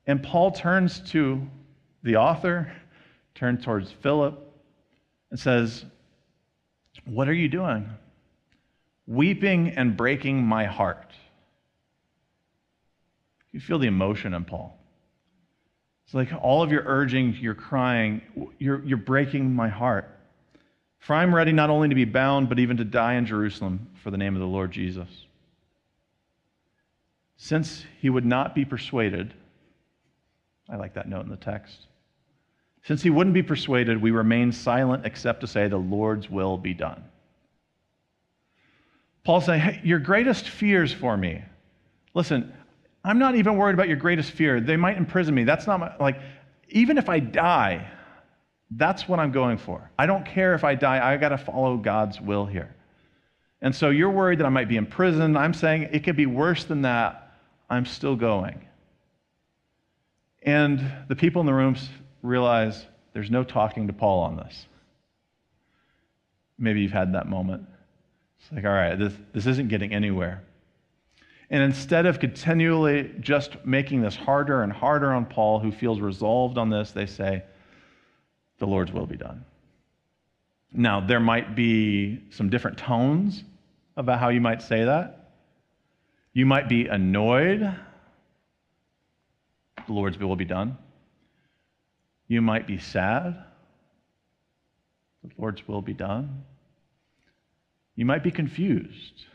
And 0.06 0.22
Paul 0.22 0.52
turns 0.52 1.00
to 1.10 1.46
the 2.02 2.16
author, 2.16 2.72
turns 3.34 3.64
towards 3.64 3.90
Philip, 3.90 4.38
and 5.30 5.38
says, 5.38 5.84
What 7.04 7.28
are 7.28 7.34
you 7.34 7.48
doing? 7.48 7.88
Weeping 9.10 9.70
and 9.70 9.96
breaking 9.96 10.40
my 10.40 10.66
heart. 10.66 11.12
You 13.50 13.58
feel 13.58 13.80
the 13.80 13.88
emotion 13.88 14.34
in 14.34 14.44
Paul. 14.44 14.78
It's 16.04 16.14
like 16.14 16.28
all 16.40 16.62
of 16.62 16.70
your 16.70 16.84
urging, 16.86 17.36
you're 17.40 17.56
crying, 17.56 18.22
you're, 18.60 18.84
you're 18.84 18.96
breaking 18.96 19.52
my 19.52 19.68
heart. 19.68 20.16
For 21.00 21.14
I'm 21.14 21.34
ready 21.34 21.50
not 21.50 21.70
only 21.70 21.88
to 21.88 21.94
be 21.96 22.04
bound, 22.04 22.48
but 22.48 22.60
even 22.60 22.76
to 22.76 22.84
die 22.84 23.14
in 23.14 23.26
Jerusalem 23.26 23.88
for 24.00 24.12
the 24.12 24.16
name 24.16 24.36
of 24.36 24.40
the 24.40 24.46
Lord 24.46 24.70
Jesus. 24.70 25.08
Since 27.36 27.84
he 28.00 28.10
would 28.10 28.24
not 28.24 28.54
be 28.54 28.64
persuaded, 28.64 29.34
I 30.68 30.76
like 30.76 30.94
that 30.94 31.08
note 31.08 31.24
in 31.24 31.30
the 31.30 31.36
text. 31.36 31.86
Since 32.84 33.02
he 33.02 33.10
wouldn't 33.10 33.34
be 33.34 33.42
persuaded, 33.42 34.00
we 34.00 34.12
remain 34.12 34.52
silent 34.52 35.04
except 35.04 35.40
to 35.40 35.48
say, 35.48 35.66
The 35.66 35.78
Lord's 35.78 36.30
will 36.30 36.56
be 36.56 36.74
done. 36.74 37.02
Paul 39.24 39.40
saying, 39.40 39.60
hey, 39.60 39.80
Your 39.84 39.98
greatest 39.98 40.48
fears 40.48 40.92
for 40.92 41.16
me. 41.16 41.42
Listen, 42.14 42.52
I'm 43.04 43.18
not 43.18 43.34
even 43.34 43.56
worried 43.56 43.74
about 43.74 43.88
your 43.88 43.96
greatest 43.96 44.32
fear. 44.32 44.60
They 44.60 44.76
might 44.76 44.96
imprison 44.96 45.34
me. 45.34 45.44
That's 45.44 45.66
not 45.66 45.80
my, 45.80 45.96
like, 45.98 46.20
even 46.68 46.98
if 46.98 47.08
I 47.08 47.18
die, 47.18 47.88
that's 48.72 49.08
what 49.08 49.18
I'm 49.18 49.32
going 49.32 49.58
for. 49.58 49.90
I 49.98 50.06
don't 50.06 50.24
care 50.24 50.54
if 50.54 50.64
I 50.64 50.74
die. 50.74 51.12
I 51.12 51.16
got 51.16 51.30
to 51.30 51.38
follow 51.38 51.76
God's 51.76 52.20
will 52.20 52.46
here. 52.46 52.74
And 53.62 53.74
so 53.74 53.90
you're 53.90 54.10
worried 54.10 54.38
that 54.40 54.46
I 54.46 54.50
might 54.50 54.68
be 54.68 54.76
imprisoned. 54.76 55.36
I'm 55.36 55.54
saying 55.54 55.88
it 55.92 56.04
could 56.04 56.16
be 56.16 56.26
worse 56.26 56.64
than 56.64 56.82
that. 56.82 57.36
I'm 57.68 57.84
still 57.84 58.16
going. 58.16 58.66
And 60.42 60.92
the 61.08 61.16
people 61.16 61.40
in 61.40 61.46
the 61.46 61.54
rooms 61.54 61.88
realize 62.22 62.86
there's 63.12 63.30
no 63.30 63.44
talking 63.44 63.86
to 63.88 63.92
Paul 63.92 64.20
on 64.22 64.36
this. 64.36 64.66
Maybe 66.58 66.80
you've 66.80 66.92
had 66.92 67.14
that 67.14 67.28
moment. 67.28 67.66
It's 68.40 68.52
like, 68.52 68.64
all 68.64 68.70
right, 68.70 68.98
this, 68.98 69.12
this 69.32 69.46
isn't 69.46 69.68
getting 69.68 69.92
anywhere. 69.92 70.42
And 71.50 71.62
instead 71.62 72.06
of 72.06 72.20
continually 72.20 73.12
just 73.20 73.64
making 73.64 74.02
this 74.02 74.16
harder 74.16 74.62
and 74.62 74.72
harder 74.72 75.12
on 75.12 75.26
Paul, 75.26 75.58
who 75.58 75.72
feels 75.72 76.00
resolved 76.00 76.58
on 76.58 76.70
this, 76.70 76.92
they 76.92 77.06
say, 77.06 77.42
the 78.58 78.66
Lord's 78.66 78.92
will 78.92 79.06
be 79.06 79.16
done. 79.16 79.44
Now, 80.72 81.00
there 81.00 81.18
might 81.18 81.56
be 81.56 82.22
some 82.30 82.48
different 82.50 82.78
tones 82.78 83.42
about 83.96 84.20
how 84.20 84.28
you 84.28 84.40
might 84.40 84.62
say 84.62 84.84
that. 84.84 85.32
You 86.32 86.46
might 86.46 86.68
be 86.68 86.86
annoyed, 86.86 87.60
the 89.86 89.92
Lord's 89.92 90.16
will 90.18 90.36
be 90.36 90.44
done. 90.44 90.78
You 92.28 92.40
might 92.40 92.68
be 92.68 92.78
sad, 92.78 93.42
the 95.24 95.30
Lord's 95.36 95.66
will 95.66 95.82
be 95.82 95.92
done. 95.92 96.44
You 98.00 98.06
might 98.06 98.22
be 98.22 98.30
confused. 98.30 99.26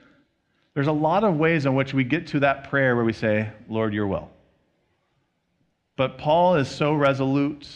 There's 0.73 0.87
a 0.87 0.91
lot 0.91 1.23
of 1.23 1.37
ways 1.37 1.67
in 1.67 1.75
which 1.75 1.93
we 1.93 2.03
get 2.03 2.25
to 2.29 2.39
that 2.39 2.67
prayer 2.67 2.95
where 2.95 3.05
we 3.05 3.13
say, 3.13 3.51
Lord, 3.69 3.93
your 3.93 4.07
will. 4.07 4.31
But 5.97 6.17
Paul 6.17 6.55
is 6.55 6.67
so 6.67 6.95
resolute, 6.95 7.67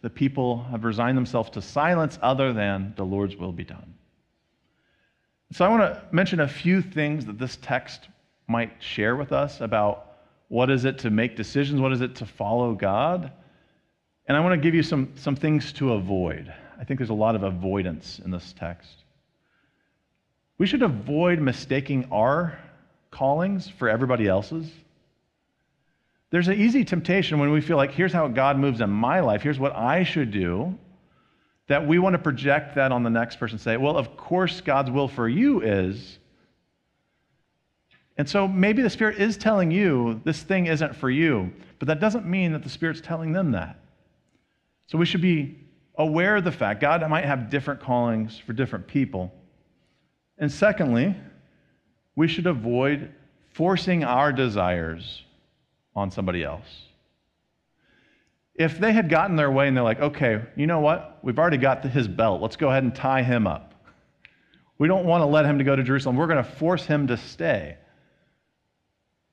the 0.00 0.10
people 0.10 0.62
have 0.70 0.84
resigned 0.84 1.18
themselves 1.18 1.50
to 1.50 1.60
silence 1.60 2.20
other 2.22 2.52
than 2.52 2.94
the 2.96 3.04
Lord's 3.04 3.34
will 3.34 3.50
be 3.50 3.64
done. 3.64 3.94
So 5.54 5.64
I 5.64 5.70
want 5.70 5.82
to 5.82 6.02
mention 6.12 6.38
a 6.38 6.46
few 6.46 6.82
things 6.82 7.26
that 7.26 7.36
this 7.36 7.58
text 7.60 8.08
might 8.46 8.80
share 8.80 9.16
with 9.16 9.32
us 9.32 9.60
about 9.60 10.18
what 10.46 10.70
is 10.70 10.84
it 10.84 10.98
to 10.98 11.10
make 11.10 11.34
decisions, 11.34 11.80
what 11.80 11.92
is 11.92 12.00
it 12.00 12.14
to 12.14 12.26
follow 12.26 12.74
God. 12.74 13.32
And 14.28 14.36
I 14.36 14.40
want 14.40 14.52
to 14.52 14.64
give 14.64 14.76
you 14.76 14.84
some, 14.84 15.10
some 15.16 15.34
things 15.34 15.72
to 15.72 15.94
avoid. 15.94 16.54
I 16.78 16.84
think 16.84 17.00
there's 17.00 17.10
a 17.10 17.14
lot 17.14 17.34
of 17.34 17.42
avoidance 17.42 18.20
in 18.24 18.30
this 18.30 18.54
text. 18.56 19.02
We 20.58 20.66
should 20.66 20.82
avoid 20.82 21.40
mistaking 21.40 22.08
our 22.10 22.58
callings 23.10 23.68
for 23.68 23.88
everybody 23.88 24.26
else's. 24.26 24.70
There's 26.30 26.48
an 26.48 26.60
easy 26.60 26.84
temptation 26.84 27.38
when 27.38 27.50
we 27.50 27.60
feel 27.60 27.76
like, 27.76 27.92
here's 27.92 28.12
how 28.12 28.28
God 28.28 28.58
moves 28.58 28.80
in 28.80 28.90
my 28.90 29.20
life, 29.20 29.40
here's 29.40 29.58
what 29.58 29.74
I 29.74 30.04
should 30.04 30.30
do, 30.30 30.76
that 31.68 31.86
we 31.86 31.98
want 31.98 32.14
to 32.14 32.18
project 32.18 32.74
that 32.74 32.92
on 32.92 33.02
the 33.02 33.10
next 33.10 33.36
person 33.36 33.58
say, 33.58 33.76
well, 33.76 33.96
of 33.96 34.16
course, 34.16 34.60
God's 34.60 34.90
will 34.90 35.08
for 35.08 35.28
you 35.28 35.62
is. 35.62 36.18
And 38.18 38.28
so 38.28 38.48
maybe 38.48 38.82
the 38.82 38.90
Spirit 38.90 39.18
is 39.18 39.36
telling 39.36 39.70
you 39.70 40.20
this 40.24 40.42
thing 40.42 40.66
isn't 40.66 40.96
for 40.96 41.08
you, 41.08 41.52
but 41.78 41.86
that 41.86 42.00
doesn't 42.00 42.26
mean 42.26 42.52
that 42.52 42.62
the 42.62 42.68
Spirit's 42.68 43.00
telling 43.00 43.32
them 43.32 43.52
that. 43.52 43.78
So 44.88 44.98
we 44.98 45.06
should 45.06 45.22
be 45.22 45.56
aware 45.96 46.36
of 46.36 46.44
the 46.44 46.52
fact 46.52 46.80
God 46.80 47.08
might 47.08 47.24
have 47.24 47.48
different 47.48 47.80
callings 47.80 48.38
for 48.38 48.52
different 48.52 48.86
people. 48.86 49.32
And 50.38 50.50
secondly, 50.50 51.16
we 52.14 52.28
should 52.28 52.46
avoid 52.46 53.12
forcing 53.52 54.04
our 54.04 54.32
desires 54.32 55.22
on 55.94 56.10
somebody 56.10 56.44
else. 56.44 56.66
If 58.54 58.78
they 58.78 58.92
had 58.92 59.08
gotten 59.08 59.36
their 59.36 59.50
way 59.50 59.68
and 59.68 59.76
they're 59.76 59.84
like, 59.84 60.00
okay, 60.00 60.42
you 60.56 60.66
know 60.66 60.80
what? 60.80 61.18
We've 61.22 61.38
already 61.38 61.58
got 61.58 61.84
his 61.84 62.08
belt. 62.08 62.40
Let's 62.40 62.56
go 62.56 62.70
ahead 62.70 62.82
and 62.82 62.94
tie 62.94 63.22
him 63.22 63.46
up. 63.46 63.74
We 64.78 64.86
don't 64.86 65.04
want 65.04 65.22
to 65.22 65.26
let 65.26 65.44
him 65.44 65.58
to 65.58 65.64
go 65.64 65.74
to 65.74 65.82
Jerusalem. 65.82 66.16
We're 66.16 66.26
going 66.26 66.42
to 66.44 66.50
force 66.50 66.84
him 66.84 67.08
to 67.08 67.16
stay. 67.16 67.76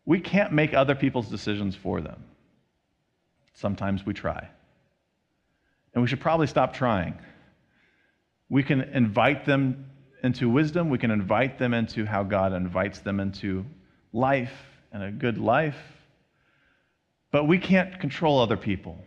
We 0.06 0.20
can't 0.20 0.54
make 0.54 0.74
other 0.74 0.96
people's 0.96 1.28
decisions 1.28 1.76
for 1.76 2.02
them. 2.02 2.24
Sometimes 3.54 4.06
we 4.06 4.14
try. 4.14 4.48
And 5.94 6.02
we 6.04 6.08
should 6.08 6.20
probably 6.20 6.48
stop 6.48 6.74
trying. 6.74 7.18
We 8.50 8.64
can 8.64 8.82
invite 8.82 9.46
them 9.46 9.86
into 10.26 10.50
wisdom. 10.50 10.90
We 10.90 10.98
can 10.98 11.12
invite 11.12 11.58
them 11.58 11.74
into 11.74 12.06
how 12.06 12.24
God 12.24 12.54
invites 12.54 13.00
them 13.00 13.20
into 13.20 13.66
life 14.12 14.54
and 14.92 15.04
a 15.04 15.12
good 15.12 15.38
life. 15.38 15.78
But 17.32 17.46
we 17.48 17.58
can't 17.58 18.00
control 18.00 18.40
other 18.40 18.58
people. 18.58 18.98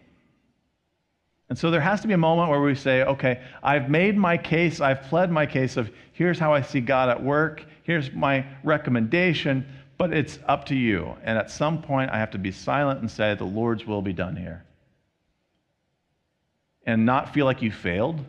And 1.49 1.59
so 1.59 1.71
there 1.71 1.81
has 1.81 2.03
to 2.03 2.09
be 2.09 2.15
a 2.15 2.19
moment 2.19 2.51
where 2.51 2.61
we 2.61 2.75
say, 2.75 3.03
okay, 3.03 3.41
I've 3.63 3.89
made 3.89 4.17
my 4.17 4.37
case, 4.37 4.81
I've 4.81 5.03
pled 5.05 5.33
my 5.33 5.47
case 5.47 5.77
of 5.79 5.91
here's 6.13 6.39
how 6.39 6.53
I 6.53 6.61
see 6.61 6.81
God 6.81 7.09
at 7.09 7.23
work, 7.23 7.65
here's 7.85 8.13
my 8.13 8.45
recommendation, 8.65 9.67
but 9.97 10.13
it's 10.13 10.39
up 10.47 10.67
to 10.67 10.75
you. 10.75 11.17
And 11.25 11.39
at 11.39 11.51
some 11.51 11.81
point, 11.81 12.11
I 12.11 12.19
have 12.19 12.31
to 12.33 12.39
be 12.39 12.53
silent 12.53 13.01
and 13.01 13.11
say, 13.11 13.35
the 13.35 13.45
Lord's 13.45 13.87
will 13.87 14.03
be 14.03 14.13
done 14.13 14.37
here. 14.37 14.65
And 16.85 17.07
not 17.07 17.33
feel 17.33 17.47
like 17.47 17.63
you 17.63 17.73
failed 17.73 18.21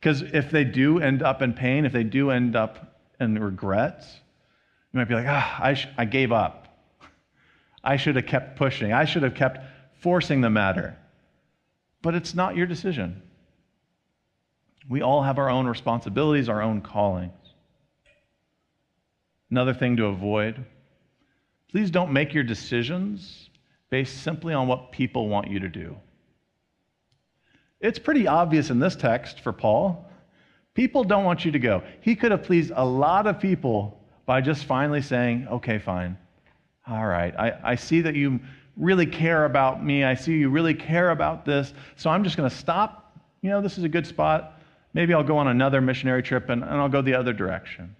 because 0.00 0.22
if 0.22 0.50
they 0.50 0.64
do 0.64 0.98
end 0.98 1.22
up 1.22 1.42
in 1.42 1.52
pain, 1.52 1.84
if 1.84 1.92
they 1.92 2.04
do 2.04 2.30
end 2.30 2.56
up 2.56 3.00
in 3.18 3.38
regrets, 3.38 4.20
you 4.92 4.98
might 4.98 5.08
be 5.08 5.14
like, 5.14 5.26
ah, 5.28 5.58
I, 5.60 5.74
sh- 5.74 5.88
I 5.96 6.04
gave 6.04 6.32
up. 6.32 6.68
I 7.82 7.96
should 7.96 8.16
have 8.16 8.26
kept 8.26 8.56
pushing. 8.56 8.92
I 8.92 9.04
should 9.04 9.22
have 9.22 9.34
kept 9.34 9.60
forcing 10.00 10.40
the 10.40 10.50
matter. 10.50 10.96
But 12.02 12.14
it's 12.14 12.34
not 12.34 12.56
your 12.56 12.66
decision. 12.66 13.22
We 14.88 15.02
all 15.02 15.22
have 15.22 15.38
our 15.38 15.50
own 15.50 15.66
responsibilities, 15.66 16.48
our 16.48 16.62
own 16.62 16.80
callings. 16.80 17.32
Another 19.50 19.74
thing 19.74 19.96
to 19.96 20.06
avoid 20.06 20.64
please 21.76 21.90
don't 21.90 22.10
make 22.10 22.32
your 22.32 22.42
decisions 22.42 23.50
based 23.90 24.22
simply 24.22 24.54
on 24.54 24.66
what 24.66 24.92
people 24.92 25.28
want 25.28 25.50
you 25.50 25.60
to 25.60 25.68
do. 25.68 25.94
It's 27.80 27.98
pretty 27.98 28.26
obvious 28.26 28.70
in 28.70 28.78
this 28.78 28.96
text 28.96 29.40
for 29.40 29.52
Paul. 29.52 30.10
People 30.74 31.04
don't 31.04 31.24
want 31.24 31.44
you 31.44 31.52
to 31.52 31.58
go. 31.58 31.82
He 32.00 32.14
could 32.14 32.30
have 32.30 32.42
pleased 32.42 32.72
a 32.74 32.84
lot 32.84 33.26
of 33.26 33.40
people 33.40 34.00
by 34.26 34.40
just 34.40 34.64
finally 34.64 35.02
saying, 35.02 35.48
okay, 35.48 35.78
fine. 35.78 36.18
All 36.86 37.06
right. 37.06 37.34
I, 37.38 37.58
I 37.62 37.74
see 37.74 38.00
that 38.02 38.14
you 38.14 38.40
really 38.76 39.06
care 39.06 39.44
about 39.44 39.84
me. 39.84 40.04
I 40.04 40.14
see 40.14 40.34
you 40.34 40.50
really 40.50 40.74
care 40.74 41.10
about 41.10 41.44
this. 41.44 41.72
So 41.96 42.10
I'm 42.10 42.24
just 42.24 42.36
going 42.36 42.48
to 42.48 42.54
stop. 42.54 43.16
You 43.40 43.50
know, 43.50 43.62
this 43.62 43.78
is 43.78 43.84
a 43.84 43.88
good 43.88 44.06
spot. 44.06 44.60
Maybe 44.92 45.14
I'll 45.14 45.24
go 45.24 45.38
on 45.38 45.48
another 45.48 45.80
missionary 45.80 46.22
trip 46.22 46.48
and, 46.48 46.62
and 46.62 46.72
I'll 46.72 46.88
go 46.88 47.02
the 47.02 47.14
other 47.14 47.32
direction. 47.32 47.94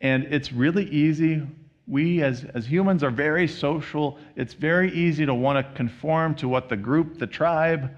And 0.00 0.24
it's 0.24 0.52
really 0.52 0.88
easy. 0.90 1.42
We 1.86 2.22
as, 2.22 2.44
as 2.54 2.66
humans 2.66 3.02
are 3.02 3.10
very 3.10 3.46
social. 3.46 4.18
It's 4.34 4.54
very 4.54 4.92
easy 4.92 5.26
to 5.26 5.34
want 5.34 5.64
to 5.64 5.74
conform 5.74 6.34
to 6.36 6.48
what 6.48 6.68
the 6.68 6.76
group, 6.76 7.18
the 7.18 7.26
tribe, 7.26 7.96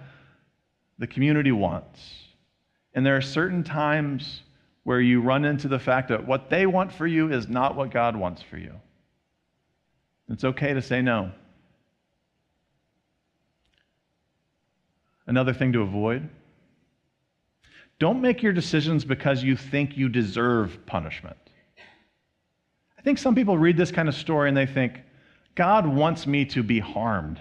the 0.99 1.07
community 1.07 1.53
wants. 1.53 2.01
And 2.95 3.05
there 3.05 3.17
are 3.17 3.23
certain 3.23 3.63
times 3.63 4.43
where 4.85 5.01
you 5.01 5.21
run 5.21 5.45
into 5.45 5.69
the 5.69 5.79
fact 5.79 6.09
that 6.09 6.27
what 6.27 6.51
they 6.51 6.67
want 6.67 6.93
for 6.93 7.07
you 7.07 7.33
is 7.33 7.49
not 7.49 7.77
what 7.77 7.91
God 7.91 8.17
wants 8.17 8.43
for 8.43 8.57
you. 8.57 8.73
It's 10.29 10.45
okay 10.45 10.75
to 10.75 10.83
say 10.83 11.03
no. 11.03 11.31
Another 15.27 15.53
thing 15.53 15.73
to 15.75 15.83
avoid 15.83 16.29
don't 17.99 18.21
make 18.21 18.43
your 18.43 18.53
decisions 18.53 19.05
because 19.05 19.43
you 19.43 19.57
think 19.57 19.97
you 19.97 20.09
deserve 20.09 20.79
punishment. 20.87 21.37
I 22.97 23.03
think 23.03 23.19
some 23.19 23.35
people 23.35 23.59
read 23.59 23.77
this 23.77 23.91
kind 23.91 24.09
of 24.09 24.15
story 24.15 24.49
and 24.49 24.57
they 24.57 24.67
think, 24.67 25.01
God 25.55 25.87
wants 25.87 26.27
me 26.27 26.45
to 26.47 26.63
be 26.63 26.79
harmed. 26.79 27.41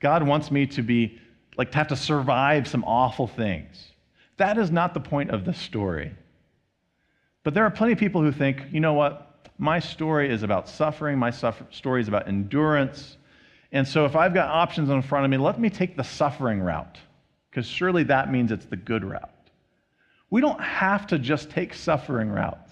God 0.00 0.22
wants 0.22 0.50
me 0.50 0.66
to 0.68 0.82
be, 0.82 1.20
like, 1.56 1.70
to 1.72 1.78
have 1.78 1.88
to 1.88 1.96
survive 1.96 2.66
some 2.66 2.84
awful 2.84 3.26
things. 3.26 3.92
That 4.38 4.58
is 4.58 4.70
not 4.70 4.94
the 4.94 5.00
point 5.00 5.30
of 5.30 5.44
the 5.44 5.52
story. 5.52 6.12
But 7.44 7.54
there 7.54 7.64
are 7.64 7.70
plenty 7.70 7.92
of 7.92 7.98
people 7.98 8.22
who 8.22 8.32
think, 8.32 8.64
you 8.70 8.80
know 8.80 8.94
what? 8.94 9.48
My 9.58 9.78
story 9.78 10.30
is 10.32 10.42
about 10.42 10.68
suffering, 10.68 11.18
my 11.18 11.30
suffer- 11.30 11.66
story 11.70 12.00
is 12.00 12.08
about 12.08 12.26
endurance. 12.26 13.16
And 13.70 13.86
so 13.86 14.04
if 14.04 14.16
I've 14.16 14.34
got 14.34 14.48
options 14.48 14.90
in 14.90 15.02
front 15.02 15.24
of 15.24 15.30
me, 15.30 15.36
let 15.36 15.60
me 15.60 15.70
take 15.70 15.96
the 15.96 16.02
suffering 16.02 16.60
route, 16.60 16.98
because 17.50 17.66
surely 17.66 18.02
that 18.04 18.32
means 18.32 18.50
it's 18.50 18.66
the 18.66 18.76
good 18.76 19.04
route. 19.04 19.30
We 20.30 20.40
don't 20.40 20.60
have 20.60 21.06
to 21.08 21.18
just 21.18 21.50
take 21.50 21.74
suffering 21.74 22.30
routes. 22.30 22.70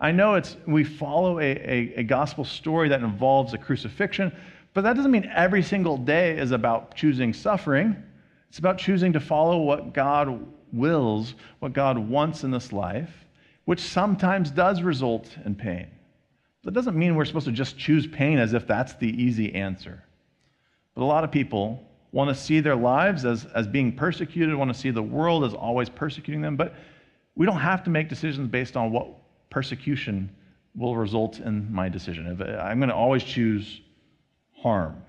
I 0.00 0.10
know 0.10 0.34
it's 0.34 0.56
we 0.66 0.82
follow 0.82 1.38
a, 1.38 1.42
a, 1.42 1.94
a, 1.98 2.02
gospel 2.02 2.44
story 2.44 2.88
that 2.88 3.02
involves 3.02 3.54
a 3.54 3.58
crucifixion, 3.58 4.32
but 4.74 4.80
that 4.80 4.96
doesn't 4.96 5.12
mean 5.12 5.30
every 5.32 5.62
single 5.62 5.96
day 5.96 6.36
is 6.36 6.50
about 6.50 6.96
choosing 6.96 7.32
suffering. 7.32 8.02
It's 8.52 8.58
about 8.58 8.76
choosing 8.76 9.14
to 9.14 9.20
follow 9.20 9.62
what 9.62 9.94
God 9.94 10.46
wills, 10.74 11.36
what 11.60 11.72
God 11.72 11.96
wants 11.96 12.44
in 12.44 12.50
this 12.50 12.70
life, 12.70 13.24
which 13.64 13.80
sometimes 13.80 14.50
does 14.50 14.82
result 14.82 15.34
in 15.46 15.54
pain. 15.54 15.86
That 16.62 16.72
doesn't 16.72 16.94
mean 16.94 17.14
we're 17.14 17.24
supposed 17.24 17.46
to 17.46 17.52
just 17.52 17.78
choose 17.78 18.06
pain 18.06 18.38
as 18.38 18.52
if 18.52 18.66
that's 18.66 18.92
the 18.96 19.08
easy 19.08 19.54
answer. 19.54 20.04
But 20.94 21.02
a 21.02 21.06
lot 21.06 21.24
of 21.24 21.32
people 21.32 21.82
want 22.12 22.28
to 22.28 22.34
see 22.34 22.60
their 22.60 22.76
lives 22.76 23.24
as, 23.24 23.46
as 23.54 23.66
being 23.66 23.90
persecuted, 23.96 24.54
want 24.54 24.70
to 24.70 24.78
see 24.78 24.90
the 24.90 25.02
world 25.02 25.44
as 25.44 25.54
always 25.54 25.88
persecuting 25.88 26.42
them, 26.42 26.54
but 26.54 26.74
we 27.34 27.46
don't 27.46 27.56
have 27.56 27.82
to 27.84 27.90
make 27.90 28.10
decisions 28.10 28.48
based 28.48 28.76
on 28.76 28.92
what 28.92 29.06
persecution 29.48 30.30
will 30.74 30.94
result 30.94 31.38
in 31.38 31.72
my 31.72 31.88
decision. 31.88 32.26
If 32.26 32.42
uh, 32.42 32.60
I'm 32.60 32.80
going 32.80 32.90
to 32.90 32.94
always 32.94 33.24
choose 33.24 33.80
harm. 34.54 35.02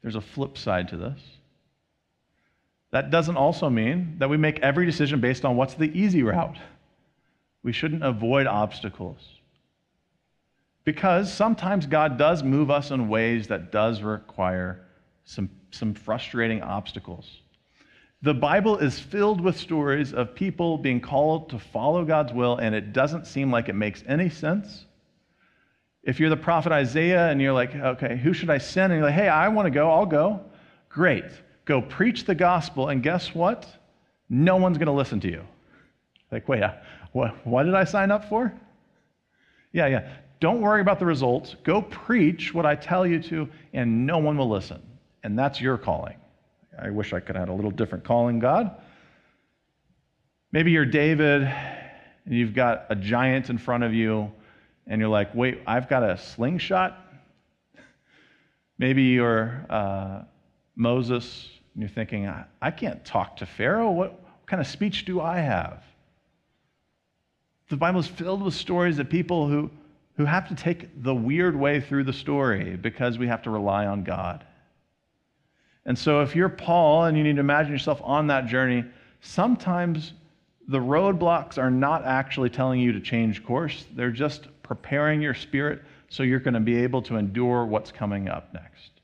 There's 0.00 0.16
a 0.16 0.22
flip 0.22 0.56
side 0.56 0.88
to 0.88 0.96
this. 0.96 1.20
That 2.92 3.10
doesn't 3.10 3.36
also 3.36 3.70
mean 3.70 4.16
that 4.18 4.28
we 4.28 4.36
make 4.36 4.58
every 4.60 4.84
decision 4.84 5.20
based 5.20 5.44
on 5.44 5.56
what's 5.56 5.74
the 5.74 5.90
easy 5.98 6.22
route. 6.22 6.58
We 7.62 7.72
shouldn't 7.72 8.02
avoid 8.02 8.46
obstacles. 8.46 9.20
Because 10.84 11.32
sometimes 11.32 11.86
God 11.86 12.18
does 12.18 12.42
move 12.42 12.70
us 12.70 12.90
in 12.90 13.08
ways 13.08 13.46
that 13.48 13.70
does 13.70 14.02
require 14.02 14.86
some, 15.24 15.50
some 15.70 15.94
frustrating 15.94 16.62
obstacles. 16.62 17.42
The 18.22 18.34
Bible 18.34 18.76
is 18.78 18.98
filled 18.98 19.40
with 19.40 19.56
stories 19.56 20.12
of 20.12 20.34
people 20.34 20.76
being 20.76 21.00
called 21.00 21.50
to 21.50 21.58
follow 21.58 22.04
God's 22.04 22.32
will, 22.32 22.56
and 22.56 22.74
it 22.74 22.92
doesn't 22.92 23.26
seem 23.26 23.50
like 23.50 23.68
it 23.68 23.74
makes 23.74 24.02
any 24.06 24.28
sense. 24.28 24.86
If 26.02 26.18
you're 26.18 26.30
the 26.30 26.36
prophet 26.36 26.72
Isaiah 26.72 27.28
and 27.28 27.40
you're 27.40 27.52
like, 27.52 27.74
okay, 27.74 28.16
who 28.16 28.32
should 28.32 28.50
I 28.50 28.58
send? 28.58 28.92
And 28.92 29.00
you're 29.00 29.08
like, 29.08 29.18
hey, 29.18 29.28
I 29.28 29.48
want 29.48 29.66
to 29.66 29.70
go, 29.70 29.90
I'll 29.90 30.06
go. 30.06 30.40
Great. 30.88 31.24
Go 31.70 31.80
preach 31.80 32.24
the 32.24 32.34
gospel, 32.34 32.88
and 32.88 33.00
guess 33.00 33.32
what? 33.32 33.64
No 34.28 34.56
one's 34.56 34.76
going 34.76 34.86
to 34.86 34.92
listen 34.92 35.20
to 35.20 35.28
you. 35.28 35.44
Like, 36.32 36.48
wait, 36.48 36.64
uh, 36.64 36.72
what, 37.12 37.46
what 37.46 37.62
did 37.62 37.76
I 37.76 37.84
sign 37.84 38.10
up 38.10 38.28
for? 38.28 38.52
Yeah, 39.72 39.86
yeah. 39.86 40.08
Don't 40.40 40.62
worry 40.62 40.80
about 40.80 40.98
the 40.98 41.06
results. 41.06 41.54
Go 41.62 41.80
preach 41.82 42.52
what 42.52 42.66
I 42.66 42.74
tell 42.74 43.06
you 43.06 43.22
to, 43.22 43.48
and 43.72 44.04
no 44.04 44.18
one 44.18 44.36
will 44.36 44.48
listen. 44.48 44.82
And 45.22 45.38
that's 45.38 45.60
your 45.60 45.78
calling. 45.78 46.16
I 46.76 46.90
wish 46.90 47.12
I 47.12 47.20
could 47.20 47.36
have 47.36 47.46
had 47.46 47.52
a 47.52 47.54
little 47.54 47.70
different 47.70 48.02
calling, 48.02 48.40
God. 48.40 48.72
Maybe 50.50 50.72
you're 50.72 50.84
David 50.84 51.42
and 51.44 52.34
you've 52.34 52.52
got 52.52 52.86
a 52.90 52.96
giant 52.96 53.48
in 53.48 53.58
front 53.58 53.84
of 53.84 53.94
you 53.94 54.32
and 54.88 55.00
you're 55.00 55.08
like, 55.08 55.32
wait, 55.36 55.60
I've 55.68 55.88
got 55.88 56.02
a 56.02 56.18
slingshot. 56.18 56.98
Maybe 58.76 59.04
you're 59.04 59.64
uh, 59.70 60.22
Moses 60.74 61.59
and 61.74 61.82
you're 61.82 61.88
thinking, 61.88 62.26
I, 62.60 62.70
can't 62.70 63.04
talk 63.04 63.36
to 63.38 63.46
Pharaoh. 63.46 63.90
What, 63.90 64.12
what 64.12 64.46
kind 64.46 64.60
of 64.60 64.66
speech 64.66 65.04
do 65.04 65.20
I 65.20 65.38
have? 65.38 65.82
The 67.68 67.76
Bible 67.76 68.00
is 68.00 68.08
filled 68.08 68.42
with 68.42 68.54
stories 68.54 68.98
of 68.98 69.08
people 69.08 69.46
who, 69.46 69.70
who 70.16 70.24
have 70.24 70.48
to 70.48 70.54
take 70.54 71.02
the 71.02 71.14
weird 71.14 71.54
way 71.54 71.80
through 71.80 72.04
the 72.04 72.12
story 72.12 72.76
because 72.76 73.18
we 73.18 73.28
have 73.28 73.42
to 73.42 73.50
rely 73.50 73.86
on 73.86 74.02
God. 74.02 74.44
And 75.86 75.98
so, 75.98 76.20
if 76.20 76.36
you're 76.36 76.48
Paul 76.48 77.04
and 77.04 77.16
you 77.16 77.24
need 77.24 77.36
to 77.36 77.40
imagine 77.40 77.72
yourself 77.72 78.00
on 78.04 78.26
that 78.26 78.46
journey, 78.46 78.84
sometimes 79.20 80.12
the 80.68 80.78
roadblocks 80.78 81.58
are 81.58 81.70
not 81.70 82.04
actually 82.04 82.50
telling 82.50 82.80
you 82.80 82.92
to 82.92 83.00
change 83.00 83.44
course, 83.44 83.86
they're 83.94 84.10
just 84.10 84.48
preparing 84.62 85.22
your 85.22 85.34
spirit 85.34 85.82
so 86.08 86.22
you're 86.22 86.40
going 86.40 86.54
to 86.54 86.60
be 86.60 86.76
able 86.76 87.02
to 87.02 87.16
endure 87.16 87.64
what's 87.64 87.90
coming 87.90 88.28
up 88.28 88.52
next. 88.52 88.99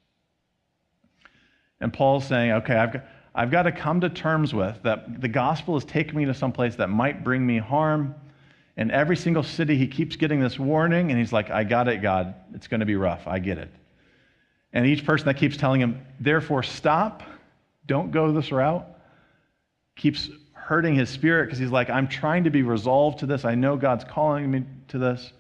And 1.81 1.93
Paul's 1.93 2.27
saying, 2.27 2.53
okay, 2.53 2.75
I've 2.75 2.93
got, 2.93 3.05
I've 3.35 3.51
got 3.51 3.62
to 3.65 3.73
come 3.73 4.01
to 4.01 4.09
terms 4.09 4.55
with 4.55 4.83
that 4.83 5.21
the 5.21 5.29
gospel 5.29 5.77
is 5.77 5.85
taking 5.85 6.17
me 6.17 6.25
to 6.25 6.35
some 6.35 6.53
place 6.53 6.77
that 6.77 6.89
might 6.89 7.23
bring 7.23 7.47
me 7.47 7.59
harm. 7.59 8.15
In 8.79 8.91
every 8.91 9.17
single 9.17 9.43
city, 9.43 9.77
he 9.77 9.87
keeps 9.87 10.17
getting 10.17 10.41
this 10.41 10.59
warning, 10.59 11.11
and 11.11 11.19
he's 11.19 11.33
like, 11.33 11.51
I 11.51 11.65
got 11.65 11.89
it, 11.89 12.03
God. 12.03 12.35
It's 12.55 12.67
going 12.69 12.81
to 12.81 12.87
be 12.87 12.97
rough. 12.97 13.27
I 13.27 13.39
get 13.39 13.59
it. 13.59 13.71
And 14.73 14.87
each 14.87 15.05
person 15.05 15.27
that 15.27 15.37
keeps 15.39 15.57
telling 15.57 15.81
him, 15.81 16.05
therefore, 16.21 16.62
stop, 16.62 17.23
don't 17.87 18.11
go 18.11 18.33
this 18.33 18.53
route, 18.53 18.87
keeps 19.97 20.29
hurting 20.53 20.95
his 20.95 21.09
spirit 21.09 21.47
because 21.47 21.59
he's 21.59 21.71
like, 21.71 21.89
I'm 21.89 22.09
trying 22.09 22.45
to 22.45 22.51
be 22.51 22.62
resolved 22.62 23.21
to 23.21 23.27
this. 23.27 23.45
I 23.45 23.55
know 23.55 23.77
God's 23.77 24.05
calling 24.05 24.51
me 24.51 24.65
to 24.89 24.99
this. 24.99 25.33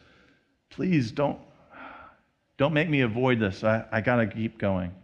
Please 0.70 1.10
don't, 1.10 1.38
don't 2.56 2.72
make 2.72 2.88
me 2.88 3.00
avoid 3.00 3.40
this. 3.40 3.64
I, 3.64 3.84
I 3.90 4.00
got 4.00 4.16
to 4.16 4.26
keep 4.26 4.56
going. 4.58 4.94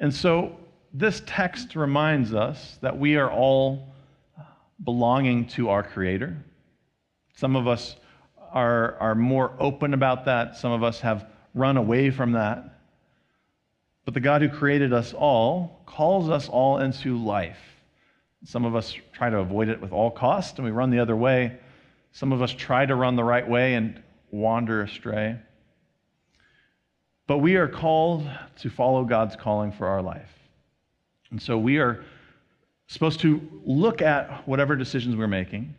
And 0.00 0.12
so 0.12 0.56
this 0.92 1.22
text 1.26 1.76
reminds 1.76 2.34
us 2.34 2.78
that 2.82 2.98
we 2.98 3.16
are 3.16 3.30
all 3.30 3.88
belonging 4.84 5.46
to 5.48 5.70
our 5.70 5.82
Creator. 5.82 6.36
Some 7.36 7.56
of 7.56 7.66
us 7.66 7.96
are, 8.52 8.96
are 8.98 9.14
more 9.14 9.52
open 9.58 9.94
about 9.94 10.26
that, 10.26 10.56
some 10.56 10.72
of 10.72 10.82
us 10.82 11.00
have 11.00 11.26
run 11.54 11.76
away 11.76 12.10
from 12.10 12.32
that. 12.32 12.80
But 14.04 14.14
the 14.14 14.20
God 14.20 14.42
who 14.42 14.48
created 14.48 14.92
us 14.92 15.14
all 15.14 15.82
calls 15.86 16.28
us 16.28 16.48
all 16.48 16.78
into 16.78 17.16
life. 17.16 17.58
Some 18.44 18.64
of 18.64 18.74
us 18.74 18.94
try 19.12 19.30
to 19.30 19.38
avoid 19.38 19.68
it 19.68 19.80
with 19.80 19.92
all 19.92 20.10
costs 20.10 20.58
and 20.58 20.64
we 20.64 20.72
run 20.72 20.90
the 20.90 20.98
other 20.98 21.16
way. 21.16 21.58
Some 22.10 22.32
of 22.32 22.42
us 22.42 22.52
try 22.52 22.84
to 22.84 22.94
run 22.94 23.16
the 23.16 23.24
right 23.24 23.48
way 23.48 23.74
and 23.74 24.02
wander 24.30 24.82
astray. 24.82 25.38
But 27.26 27.38
we 27.38 27.56
are 27.56 27.68
called 27.68 28.28
to 28.58 28.70
follow 28.70 29.04
God's 29.04 29.36
calling 29.36 29.72
for 29.72 29.86
our 29.86 30.02
life. 30.02 30.30
And 31.30 31.40
so 31.40 31.56
we 31.56 31.78
are 31.78 32.04
supposed 32.88 33.20
to 33.20 33.40
look 33.64 34.02
at 34.02 34.46
whatever 34.46 34.76
decisions 34.76 35.16
we're 35.16 35.26
making, 35.26 35.74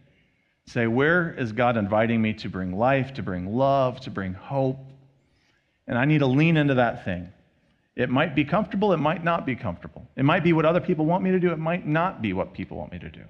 say, 0.65 0.88
where 0.88 1.34
is 1.38 1.51
God 1.51 1.77
inviting 1.77 2.21
me 2.21 2.34
to 2.34 2.49
bring 2.49 2.75
life, 2.75 3.13
to 3.15 3.23
bring 3.23 3.53
love, 3.53 3.99
to 4.01 4.10
bring 4.10 4.34
hope, 4.34 4.79
and 5.88 5.97
I 5.97 6.06
need 6.06 6.19
to 6.19 6.27
lean 6.27 6.58
into 6.58 6.75
that 6.75 7.06
thing. 7.06 7.29
It 7.95 8.10
might 8.10 8.34
be 8.34 8.45
comfortable, 8.45 8.93
it 8.93 8.97
might 8.97 9.23
not 9.23 9.45
be 9.45 9.56
comfortable. 9.56 10.08
It 10.15 10.25
might 10.25 10.43
be 10.43 10.53
what 10.53 10.65
other 10.65 10.79
people 10.79 11.06
want 11.06 11.23
me 11.23 11.32
to 11.32 11.39
do, 11.39 11.51
it 11.51 11.60
might 11.60 11.86
not 11.86 12.21
be 12.21 12.34
what 12.34 12.53
people 12.53 12.77
want 12.77 12.91
me 12.91 12.99
to 12.99 13.10
do. 13.10 13.23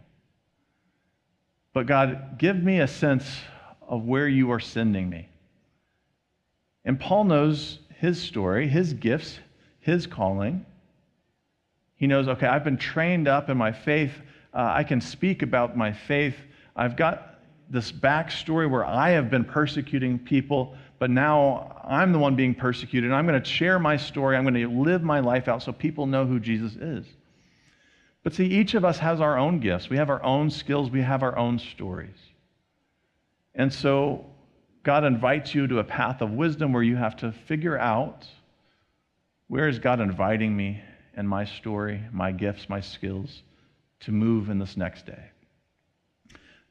But 1.73 1.88
God, 1.88 2.38
give 2.38 2.56
me 2.56 2.80
a 2.80 2.88
sense 2.88 3.26
of 3.82 4.06
where 4.06 4.28
you 4.28 4.52
are 4.52 4.60
sending 4.60 5.10
me. 5.10 5.28
And 6.86 6.99
Paul 6.99 7.26
knows 7.26 7.80
his 8.04 8.22
story, 8.22 8.68
his 8.68 8.94
gifts, 8.94 9.39
his 9.80 10.06
calling. 10.06 10.66
He 11.96 12.06
knows, 12.08 12.28
okay, 12.28 12.48
I've 12.48 12.63
been 12.63 12.78
trained 12.78 13.28
up 13.28 13.50
in 13.50 13.58
my 13.58 13.72
faith. 13.72 14.12
Uh, 14.54 14.72
I 14.76 14.84
can 14.84 15.02
speak 15.02 15.42
about 15.42 15.78
my 15.78 15.94
faith. 15.94 16.36
I've 16.76 16.96
got 16.96 17.39
this 17.70 17.92
backstory 17.92 18.70
where 18.70 18.86
I 18.86 19.12
have 19.12 19.32
been 19.32 19.46
persecuting 19.46 20.20
people 20.20 20.76
but 21.04 21.10
now 21.10 21.82
I'm 21.84 22.13
the 22.13 22.18
one 22.18 22.38
being 22.38 22.56
persecuted. 22.56 23.12
I'm 23.12 23.28
going 23.28 23.38
to 23.38 23.46
share 23.46 23.78
my 23.78 23.98
story. 23.98 24.38
I'm 24.38 24.44
going 24.44 24.54
to 24.54 24.70
live 24.70 25.04
my 25.04 25.20
life 25.20 25.50
out 25.50 25.62
so 25.62 25.74
people 25.74 26.06
know 26.06 26.26
who 26.26 26.39
Jesus 26.39 26.76
is. 26.78 27.06
But 28.24 28.34
see, 28.34 28.46
each 28.46 28.74
of 28.74 28.86
us 28.86 29.00
has 29.00 29.20
our 29.20 29.38
own 29.38 29.60
gifts. 29.60 29.89
We 29.89 29.98
have 29.98 30.10
our 30.10 30.24
own 30.24 30.50
skills. 30.50 30.89
We 30.89 31.02
have 31.02 31.22
our 31.22 31.38
own 31.38 31.60
stories. 31.60 32.16
And 33.54 33.74
so 33.74 34.26
God 34.84 35.06
invites 35.06 35.56
you 35.56 35.65
to 35.67 35.80
a 35.80 35.84
path 35.84 36.22
of 36.22 36.32
wisdom 36.32 36.74
where 36.74 36.84
you 36.84 36.98
have 36.98 37.15
to 37.17 37.32
figure 37.32 37.78
out 37.78 38.28
where 39.48 39.67
is 39.67 39.80
God 39.80 40.02
inviting 40.02 40.56
me 40.56 40.82
and 41.15 41.28
my 41.28 41.46
story, 41.46 42.04
my 42.12 42.32
gifts, 42.32 42.67
my 42.67 42.82
skills 42.82 43.43
to 44.02 44.12
move 44.12 44.50
in 44.50 44.60
this 44.60 44.76
next 44.76 45.06
day. 45.06 45.24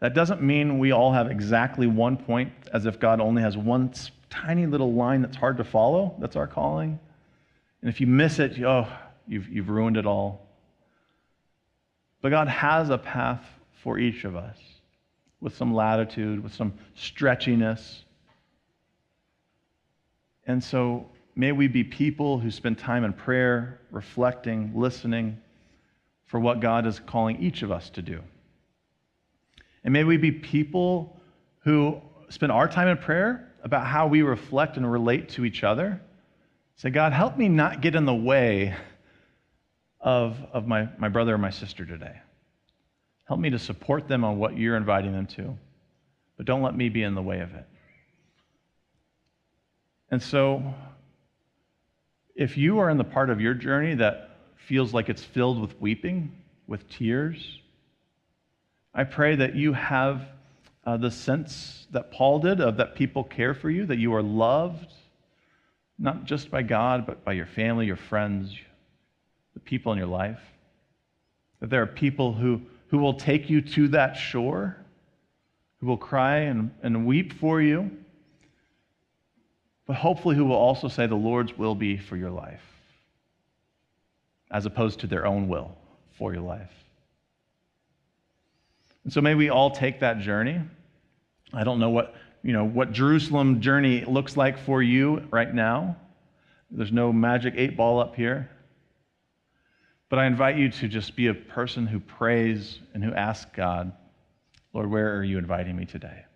That 0.00 0.14
doesn't 0.14 0.42
mean 0.42 0.78
we 0.78 0.92
all 0.92 1.12
have 1.12 1.30
exactly 1.30 1.86
one 1.86 2.16
point, 2.16 2.52
as 2.72 2.86
if 2.86 2.98
God 2.98 3.20
only 3.20 3.40
has 3.40 3.56
one 3.56 3.92
tiny 4.28 4.66
little 4.66 4.92
line 4.92 5.22
that's 5.22 5.36
hard 5.36 5.56
to 5.58 5.64
follow. 5.64 6.14
That's 6.18 6.36
our 6.36 6.48
calling. 6.48 6.98
And 7.80 7.88
if 7.88 8.00
you 8.00 8.06
miss 8.06 8.38
it, 8.38 8.60
oh, 8.62 8.88
you've, 9.26 9.48
you've 9.48 9.68
ruined 9.70 9.96
it 9.96 10.04
all. 10.04 10.46
But 12.20 12.30
God 12.30 12.48
has 12.48 12.90
a 12.90 12.98
path 12.98 13.44
for 13.82 13.98
each 13.98 14.24
of 14.24 14.36
us 14.36 14.58
with 15.42 15.56
some 15.56 15.74
latitude, 15.74 16.42
with 16.42 16.54
some 16.54 16.72
stretchiness. 16.96 18.04
And 20.46 20.62
so 20.62 21.08
may 21.34 21.52
we 21.52 21.66
be 21.66 21.84
people 21.84 22.38
who 22.38 22.50
spend 22.50 22.78
time 22.78 23.04
in 23.04 23.12
prayer, 23.12 23.80
reflecting, 23.90 24.72
listening 24.74 25.38
for 26.26 26.38
what 26.40 26.60
God 26.60 26.86
is 26.86 27.00
calling 27.00 27.42
each 27.42 27.62
of 27.62 27.72
us 27.72 27.90
to 27.90 28.02
do. 28.02 28.20
And 29.84 29.92
may 29.92 30.04
we 30.04 30.16
be 30.16 30.30
people 30.30 31.20
who 31.64 32.00
spend 32.28 32.52
our 32.52 32.68
time 32.68 32.88
in 32.88 32.96
prayer 32.96 33.52
about 33.64 33.84
how 33.84 34.06
we 34.06 34.22
reflect 34.22 34.76
and 34.76 34.90
relate 34.90 35.28
to 35.30 35.44
each 35.44 35.64
other. 35.64 36.00
Say, 36.76 36.90
God, 36.90 37.12
help 37.12 37.36
me 37.36 37.48
not 37.48 37.80
get 37.80 37.96
in 37.96 38.04
the 38.04 38.14
way 38.14 38.76
of, 40.00 40.36
of 40.52 40.66
my, 40.66 40.88
my 40.98 41.08
brother 41.08 41.34
or 41.34 41.38
my 41.38 41.50
sister 41.50 41.84
today. 41.84 42.14
Help 43.32 43.40
me 43.40 43.48
to 43.48 43.58
support 43.58 44.08
them 44.08 44.24
on 44.24 44.36
what 44.36 44.58
you're 44.58 44.76
inviting 44.76 45.12
them 45.12 45.26
to, 45.26 45.56
but 46.36 46.44
don't 46.44 46.60
let 46.60 46.76
me 46.76 46.90
be 46.90 47.02
in 47.02 47.14
the 47.14 47.22
way 47.22 47.40
of 47.40 47.54
it. 47.54 47.66
And 50.10 50.22
so, 50.22 50.74
if 52.36 52.58
you 52.58 52.80
are 52.80 52.90
in 52.90 52.98
the 52.98 53.04
part 53.04 53.30
of 53.30 53.40
your 53.40 53.54
journey 53.54 53.94
that 53.94 54.36
feels 54.56 54.92
like 54.92 55.08
it's 55.08 55.24
filled 55.24 55.62
with 55.62 55.80
weeping, 55.80 56.30
with 56.66 56.86
tears, 56.90 57.58
I 58.92 59.04
pray 59.04 59.34
that 59.36 59.54
you 59.54 59.72
have 59.72 60.28
uh, 60.84 60.98
the 60.98 61.10
sense 61.10 61.86
that 61.90 62.12
Paul 62.12 62.38
did 62.38 62.60
of 62.60 62.76
that 62.76 62.96
people 62.96 63.24
care 63.24 63.54
for 63.54 63.70
you, 63.70 63.86
that 63.86 63.96
you 63.96 64.14
are 64.14 64.22
loved, 64.22 64.92
not 65.98 66.26
just 66.26 66.50
by 66.50 66.60
God, 66.60 67.06
but 67.06 67.24
by 67.24 67.32
your 67.32 67.46
family, 67.46 67.86
your 67.86 67.96
friends, 67.96 68.54
the 69.54 69.60
people 69.60 69.90
in 69.90 69.96
your 69.96 70.06
life. 70.06 70.42
That 71.60 71.70
there 71.70 71.80
are 71.80 71.86
people 71.86 72.34
who, 72.34 72.60
who 72.92 72.98
will 72.98 73.14
take 73.14 73.48
you 73.48 73.62
to 73.62 73.88
that 73.88 74.12
shore, 74.12 74.76
who 75.80 75.86
will 75.86 75.96
cry 75.96 76.40
and, 76.40 76.70
and 76.82 77.06
weep 77.06 77.32
for 77.32 77.60
you, 77.60 77.90
but 79.86 79.96
hopefully 79.96 80.36
who 80.36 80.44
will 80.44 80.54
also 80.56 80.88
say, 80.88 81.06
The 81.06 81.14
Lord's 81.14 81.56
will 81.56 81.74
be 81.74 81.96
for 81.96 82.18
your 82.18 82.30
life, 82.30 82.62
as 84.50 84.66
opposed 84.66 85.00
to 85.00 85.06
their 85.06 85.26
own 85.26 85.48
will 85.48 85.74
for 86.18 86.34
your 86.34 86.42
life. 86.42 86.70
And 89.04 89.12
so 89.12 89.22
may 89.22 89.34
we 89.34 89.48
all 89.48 89.70
take 89.70 90.00
that 90.00 90.18
journey. 90.20 90.60
I 91.54 91.64
don't 91.64 91.80
know 91.80 91.90
what, 91.90 92.14
you 92.42 92.52
know, 92.52 92.64
what 92.66 92.92
Jerusalem 92.92 93.62
journey 93.62 94.04
looks 94.04 94.36
like 94.36 94.58
for 94.58 94.82
you 94.82 95.26
right 95.30 95.52
now. 95.52 95.96
There's 96.70 96.92
no 96.92 97.10
magic 97.10 97.54
eight 97.56 97.74
ball 97.74 98.00
up 98.00 98.16
here. 98.16 98.50
But 100.12 100.18
I 100.18 100.26
invite 100.26 100.58
you 100.58 100.68
to 100.68 100.88
just 100.88 101.16
be 101.16 101.28
a 101.28 101.32
person 101.32 101.86
who 101.86 101.98
prays 101.98 102.80
and 102.92 103.02
who 103.02 103.14
asks 103.14 103.50
God, 103.56 103.92
Lord, 104.74 104.90
where 104.90 105.16
are 105.16 105.24
you 105.24 105.38
inviting 105.38 105.74
me 105.74 105.86
today? 105.86 106.26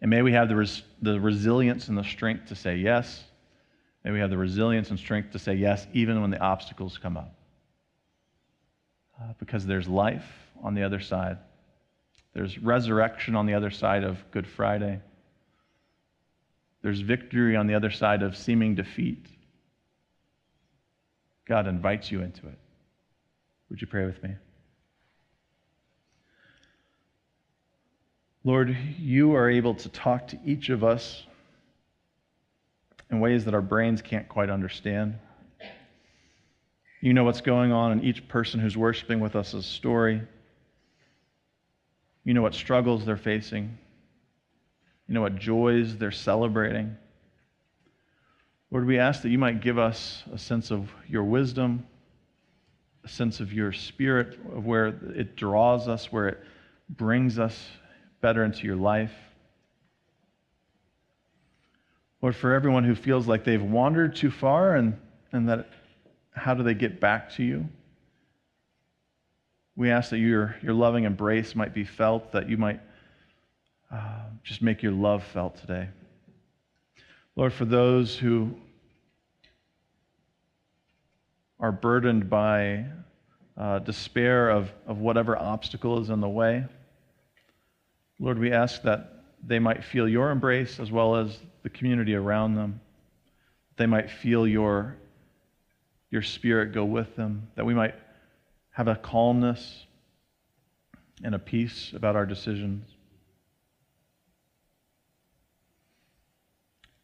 And 0.00 0.10
may 0.10 0.22
we 0.22 0.32
have 0.32 0.48
the, 0.48 0.56
res- 0.56 0.82
the 1.00 1.20
resilience 1.20 1.86
and 1.86 1.96
the 1.96 2.02
strength 2.02 2.48
to 2.48 2.56
say 2.56 2.74
yes. 2.74 3.22
May 4.02 4.10
we 4.10 4.18
have 4.18 4.30
the 4.30 4.36
resilience 4.36 4.90
and 4.90 4.98
strength 4.98 5.30
to 5.34 5.38
say 5.38 5.54
yes, 5.54 5.86
even 5.92 6.20
when 6.20 6.32
the 6.32 6.40
obstacles 6.40 6.98
come 6.98 7.16
up. 7.16 7.32
Uh, 9.22 9.34
because 9.38 9.64
there's 9.64 9.86
life 9.86 10.26
on 10.60 10.74
the 10.74 10.82
other 10.82 10.98
side. 10.98 11.38
There's 12.34 12.58
resurrection 12.58 13.36
on 13.36 13.46
the 13.46 13.54
other 13.54 13.70
side 13.70 14.02
of 14.02 14.18
Good 14.32 14.48
Friday. 14.48 15.00
There's 16.82 17.02
victory 17.02 17.54
on 17.54 17.68
the 17.68 17.74
other 17.76 17.92
side 17.92 18.24
of 18.24 18.36
seeming 18.36 18.74
defeat. 18.74 19.28
God 21.48 21.66
invites 21.66 22.12
you 22.12 22.20
into 22.20 22.46
it. 22.46 22.58
Would 23.70 23.80
you 23.80 23.86
pray 23.86 24.04
with 24.04 24.22
me? 24.22 24.30
Lord, 28.44 28.76
you 28.98 29.34
are 29.34 29.50
able 29.50 29.74
to 29.74 29.88
talk 29.88 30.28
to 30.28 30.38
each 30.44 30.68
of 30.68 30.84
us 30.84 31.24
in 33.10 33.20
ways 33.20 33.44
that 33.46 33.54
our 33.54 33.62
brains 33.62 34.02
can't 34.02 34.28
quite 34.28 34.50
understand. 34.50 35.18
You 37.00 37.14
know 37.14 37.24
what's 37.24 37.40
going 37.40 37.72
on 37.72 37.92
in 37.92 38.04
each 38.04 38.28
person 38.28 38.60
who's 38.60 38.76
worshiping 38.76 39.20
with 39.20 39.36
us' 39.36 39.54
is 39.54 39.64
a 39.64 39.68
story. 39.68 40.22
You 42.24 42.34
know 42.34 42.42
what 42.42 42.54
struggles 42.54 43.06
they're 43.06 43.16
facing. 43.16 43.78
You 45.06 45.14
know 45.14 45.22
what 45.22 45.36
joys 45.36 45.96
they're 45.96 46.10
celebrating. 46.10 46.96
Lord, 48.70 48.86
we 48.86 48.98
ask 48.98 49.22
that 49.22 49.30
you 49.30 49.38
might 49.38 49.62
give 49.62 49.78
us 49.78 50.24
a 50.32 50.38
sense 50.38 50.70
of 50.70 50.90
your 51.08 51.24
wisdom, 51.24 51.86
a 53.02 53.08
sense 53.08 53.40
of 53.40 53.52
your 53.52 53.72
spirit, 53.72 54.38
of 54.52 54.66
where 54.66 54.88
it 54.88 55.36
draws 55.36 55.88
us, 55.88 56.12
where 56.12 56.28
it 56.28 56.38
brings 56.90 57.38
us 57.38 57.66
better 58.20 58.44
into 58.44 58.66
your 58.66 58.76
life. 58.76 59.12
Lord, 62.20 62.36
for 62.36 62.52
everyone 62.52 62.84
who 62.84 62.94
feels 62.94 63.26
like 63.26 63.44
they've 63.44 63.62
wandered 63.62 64.16
too 64.16 64.30
far 64.30 64.76
and, 64.76 64.98
and 65.32 65.48
that 65.48 65.68
how 66.32 66.52
do 66.52 66.62
they 66.62 66.74
get 66.74 67.00
back 67.00 67.32
to 67.34 67.42
you? 67.42 67.68
We 69.76 69.90
ask 69.90 70.10
that 70.10 70.18
your, 70.18 70.56
your 70.60 70.74
loving 70.74 71.04
embrace 71.04 71.54
might 71.54 71.72
be 71.72 71.84
felt, 71.84 72.32
that 72.32 72.48
you 72.48 72.56
might 72.56 72.80
uh, 73.92 74.24
just 74.42 74.60
make 74.60 74.82
your 74.82 74.92
love 74.92 75.22
felt 75.24 75.56
today. 75.56 75.88
Lord, 77.38 77.52
for 77.52 77.66
those 77.66 78.16
who 78.16 78.52
are 81.60 81.70
burdened 81.70 82.28
by 82.28 82.86
uh, 83.56 83.78
despair 83.78 84.50
of, 84.50 84.72
of 84.88 84.98
whatever 84.98 85.38
obstacle 85.38 86.00
is 86.00 86.10
in 86.10 86.20
the 86.20 86.28
way, 86.28 86.64
Lord, 88.18 88.40
we 88.40 88.50
ask 88.50 88.82
that 88.82 89.22
they 89.46 89.60
might 89.60 89.84
feel 89.84 90.08
your 90.08 90.32
embrace 90.32 90.80
as 90.80 90.90
well 90.90 91.14
as 91.14 91.38
the 91.62 91.70
community 91.70 92.16
around 92.16 92.56
them. 92.56 92.80
They 93.76 93.86
might 93.86 94.10
feel 94.10 94.44
your, 94.44 94.96
your 96.10 96.22
spirit 96.22 96.72
go 96.72 96.84
with 96.84 97.14
them, 97.14 97.46
that 97.54 97.64
we 97.64 97.72
might 97.72 97.94
have 98.70 98.88
a 98.88 98.96
calmness 98.96 99.86
and 101.22 101.36
a 101.36 101.38
peace 101.38 101.92
about 101.94 102.16
our 102.16 102.26
decisions. 102.26 102.97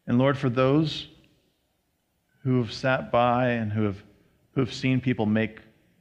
And 0.07 0.17
Lord, 0.17 0.37
for 0.37 0.49
those 0.49 1.07
who 2.43 2.61
have 2.61 2.71
sat 2.71 3.11
by 3.11 3.49
and 3.49 3.71
who 3.71 3.83
have, 3.83 4.03
who 4.53 4.61
have 4.61 4.73
seen 4.73 5.01
people 5.01 5.25
make 5.25 5.59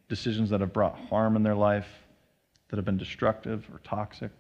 decisions 0.09 0.51
that 0.51 0.61
have 0.61 0.73
brought 0.73 0.99
harm 1.09 1.37
in 1.37 1.43
their 1.43 1.55
life, 1.55 1.89
that 2.69 2.77
have 2.77 2.85
been 2.85 2.99
destructive 2.99 3.67
or 3.73 3.81
toxic, 3.85 4.31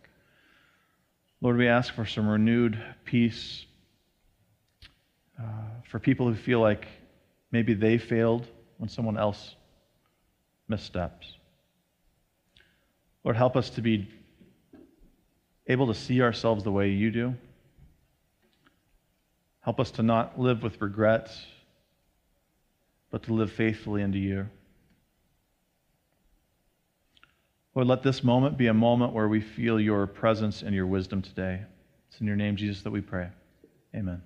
Lord, 1.41 1.57
we 1.57 1.69
ask 1.69 1.95
for 1.95 2.07
some 2.07 2.29
renewed 2.29 2.83
peace 3.05 3.67
uh, 5.39 5.43
for 5.91 5.99
people 5.99 6.27
who 6.27 6.35
feel 6.35 6.61
like 6.61 6.87
maybe 7.51 7.75
they 7.75 7.99
failed 7.99 8.47
when 8.79 8.89
someone 8.89 9.19
else 9.19 9.55
missteps. 10.69 11.35
Lord, 13.25 13.37
help 13.37 13.57
us 13.57 13.71
to 13.71 13.83
be 13.83 14.09
able 15.67 15.87
to 15.87 15.95
see 15.95 16.23
ourselves 16.23 16.65
the 16.65 16.73
way 16.73 16.91
you 16.91 17.11
do. 17.11 17.35
Help 19.65 19.81
us 19.81 19.91
to 19.93 20.03
not 20.03 20.39
live 20.39 20.63
with 20.63 20.81
regrets, 20.83 21.47
but 23.11 23.23
to 23.23 23.33
live 23.33 23.51
faithfully 23.51 24.03
into 24.03 24.19
you. 24.19 24.47
Lord, 27.75 27.89
let 27.89 28.03
this 28.03 28.23
moment 28.23 28.59
be 28.59 28.67
a 28.67 28.75
moment 28.75 29.15
where 29.15 29.27
we 29.27 29.41
feel 29.41 29.81
your 29.81 30.07
presence 30.07 30.63
and 30.63 30.75
your 30.75 30.87
wisdom 30.87 31.23
today. 31.23 31.63
It's 32.09 32.21
in 32.21 32.27
your 32.27 32.37
name, 32.37 32.57
Jesus, 32.57 32.83
that 32.83 32.91
we 32.91 33.01
pray. 33.01 33.29
Amen. 33.95 34.23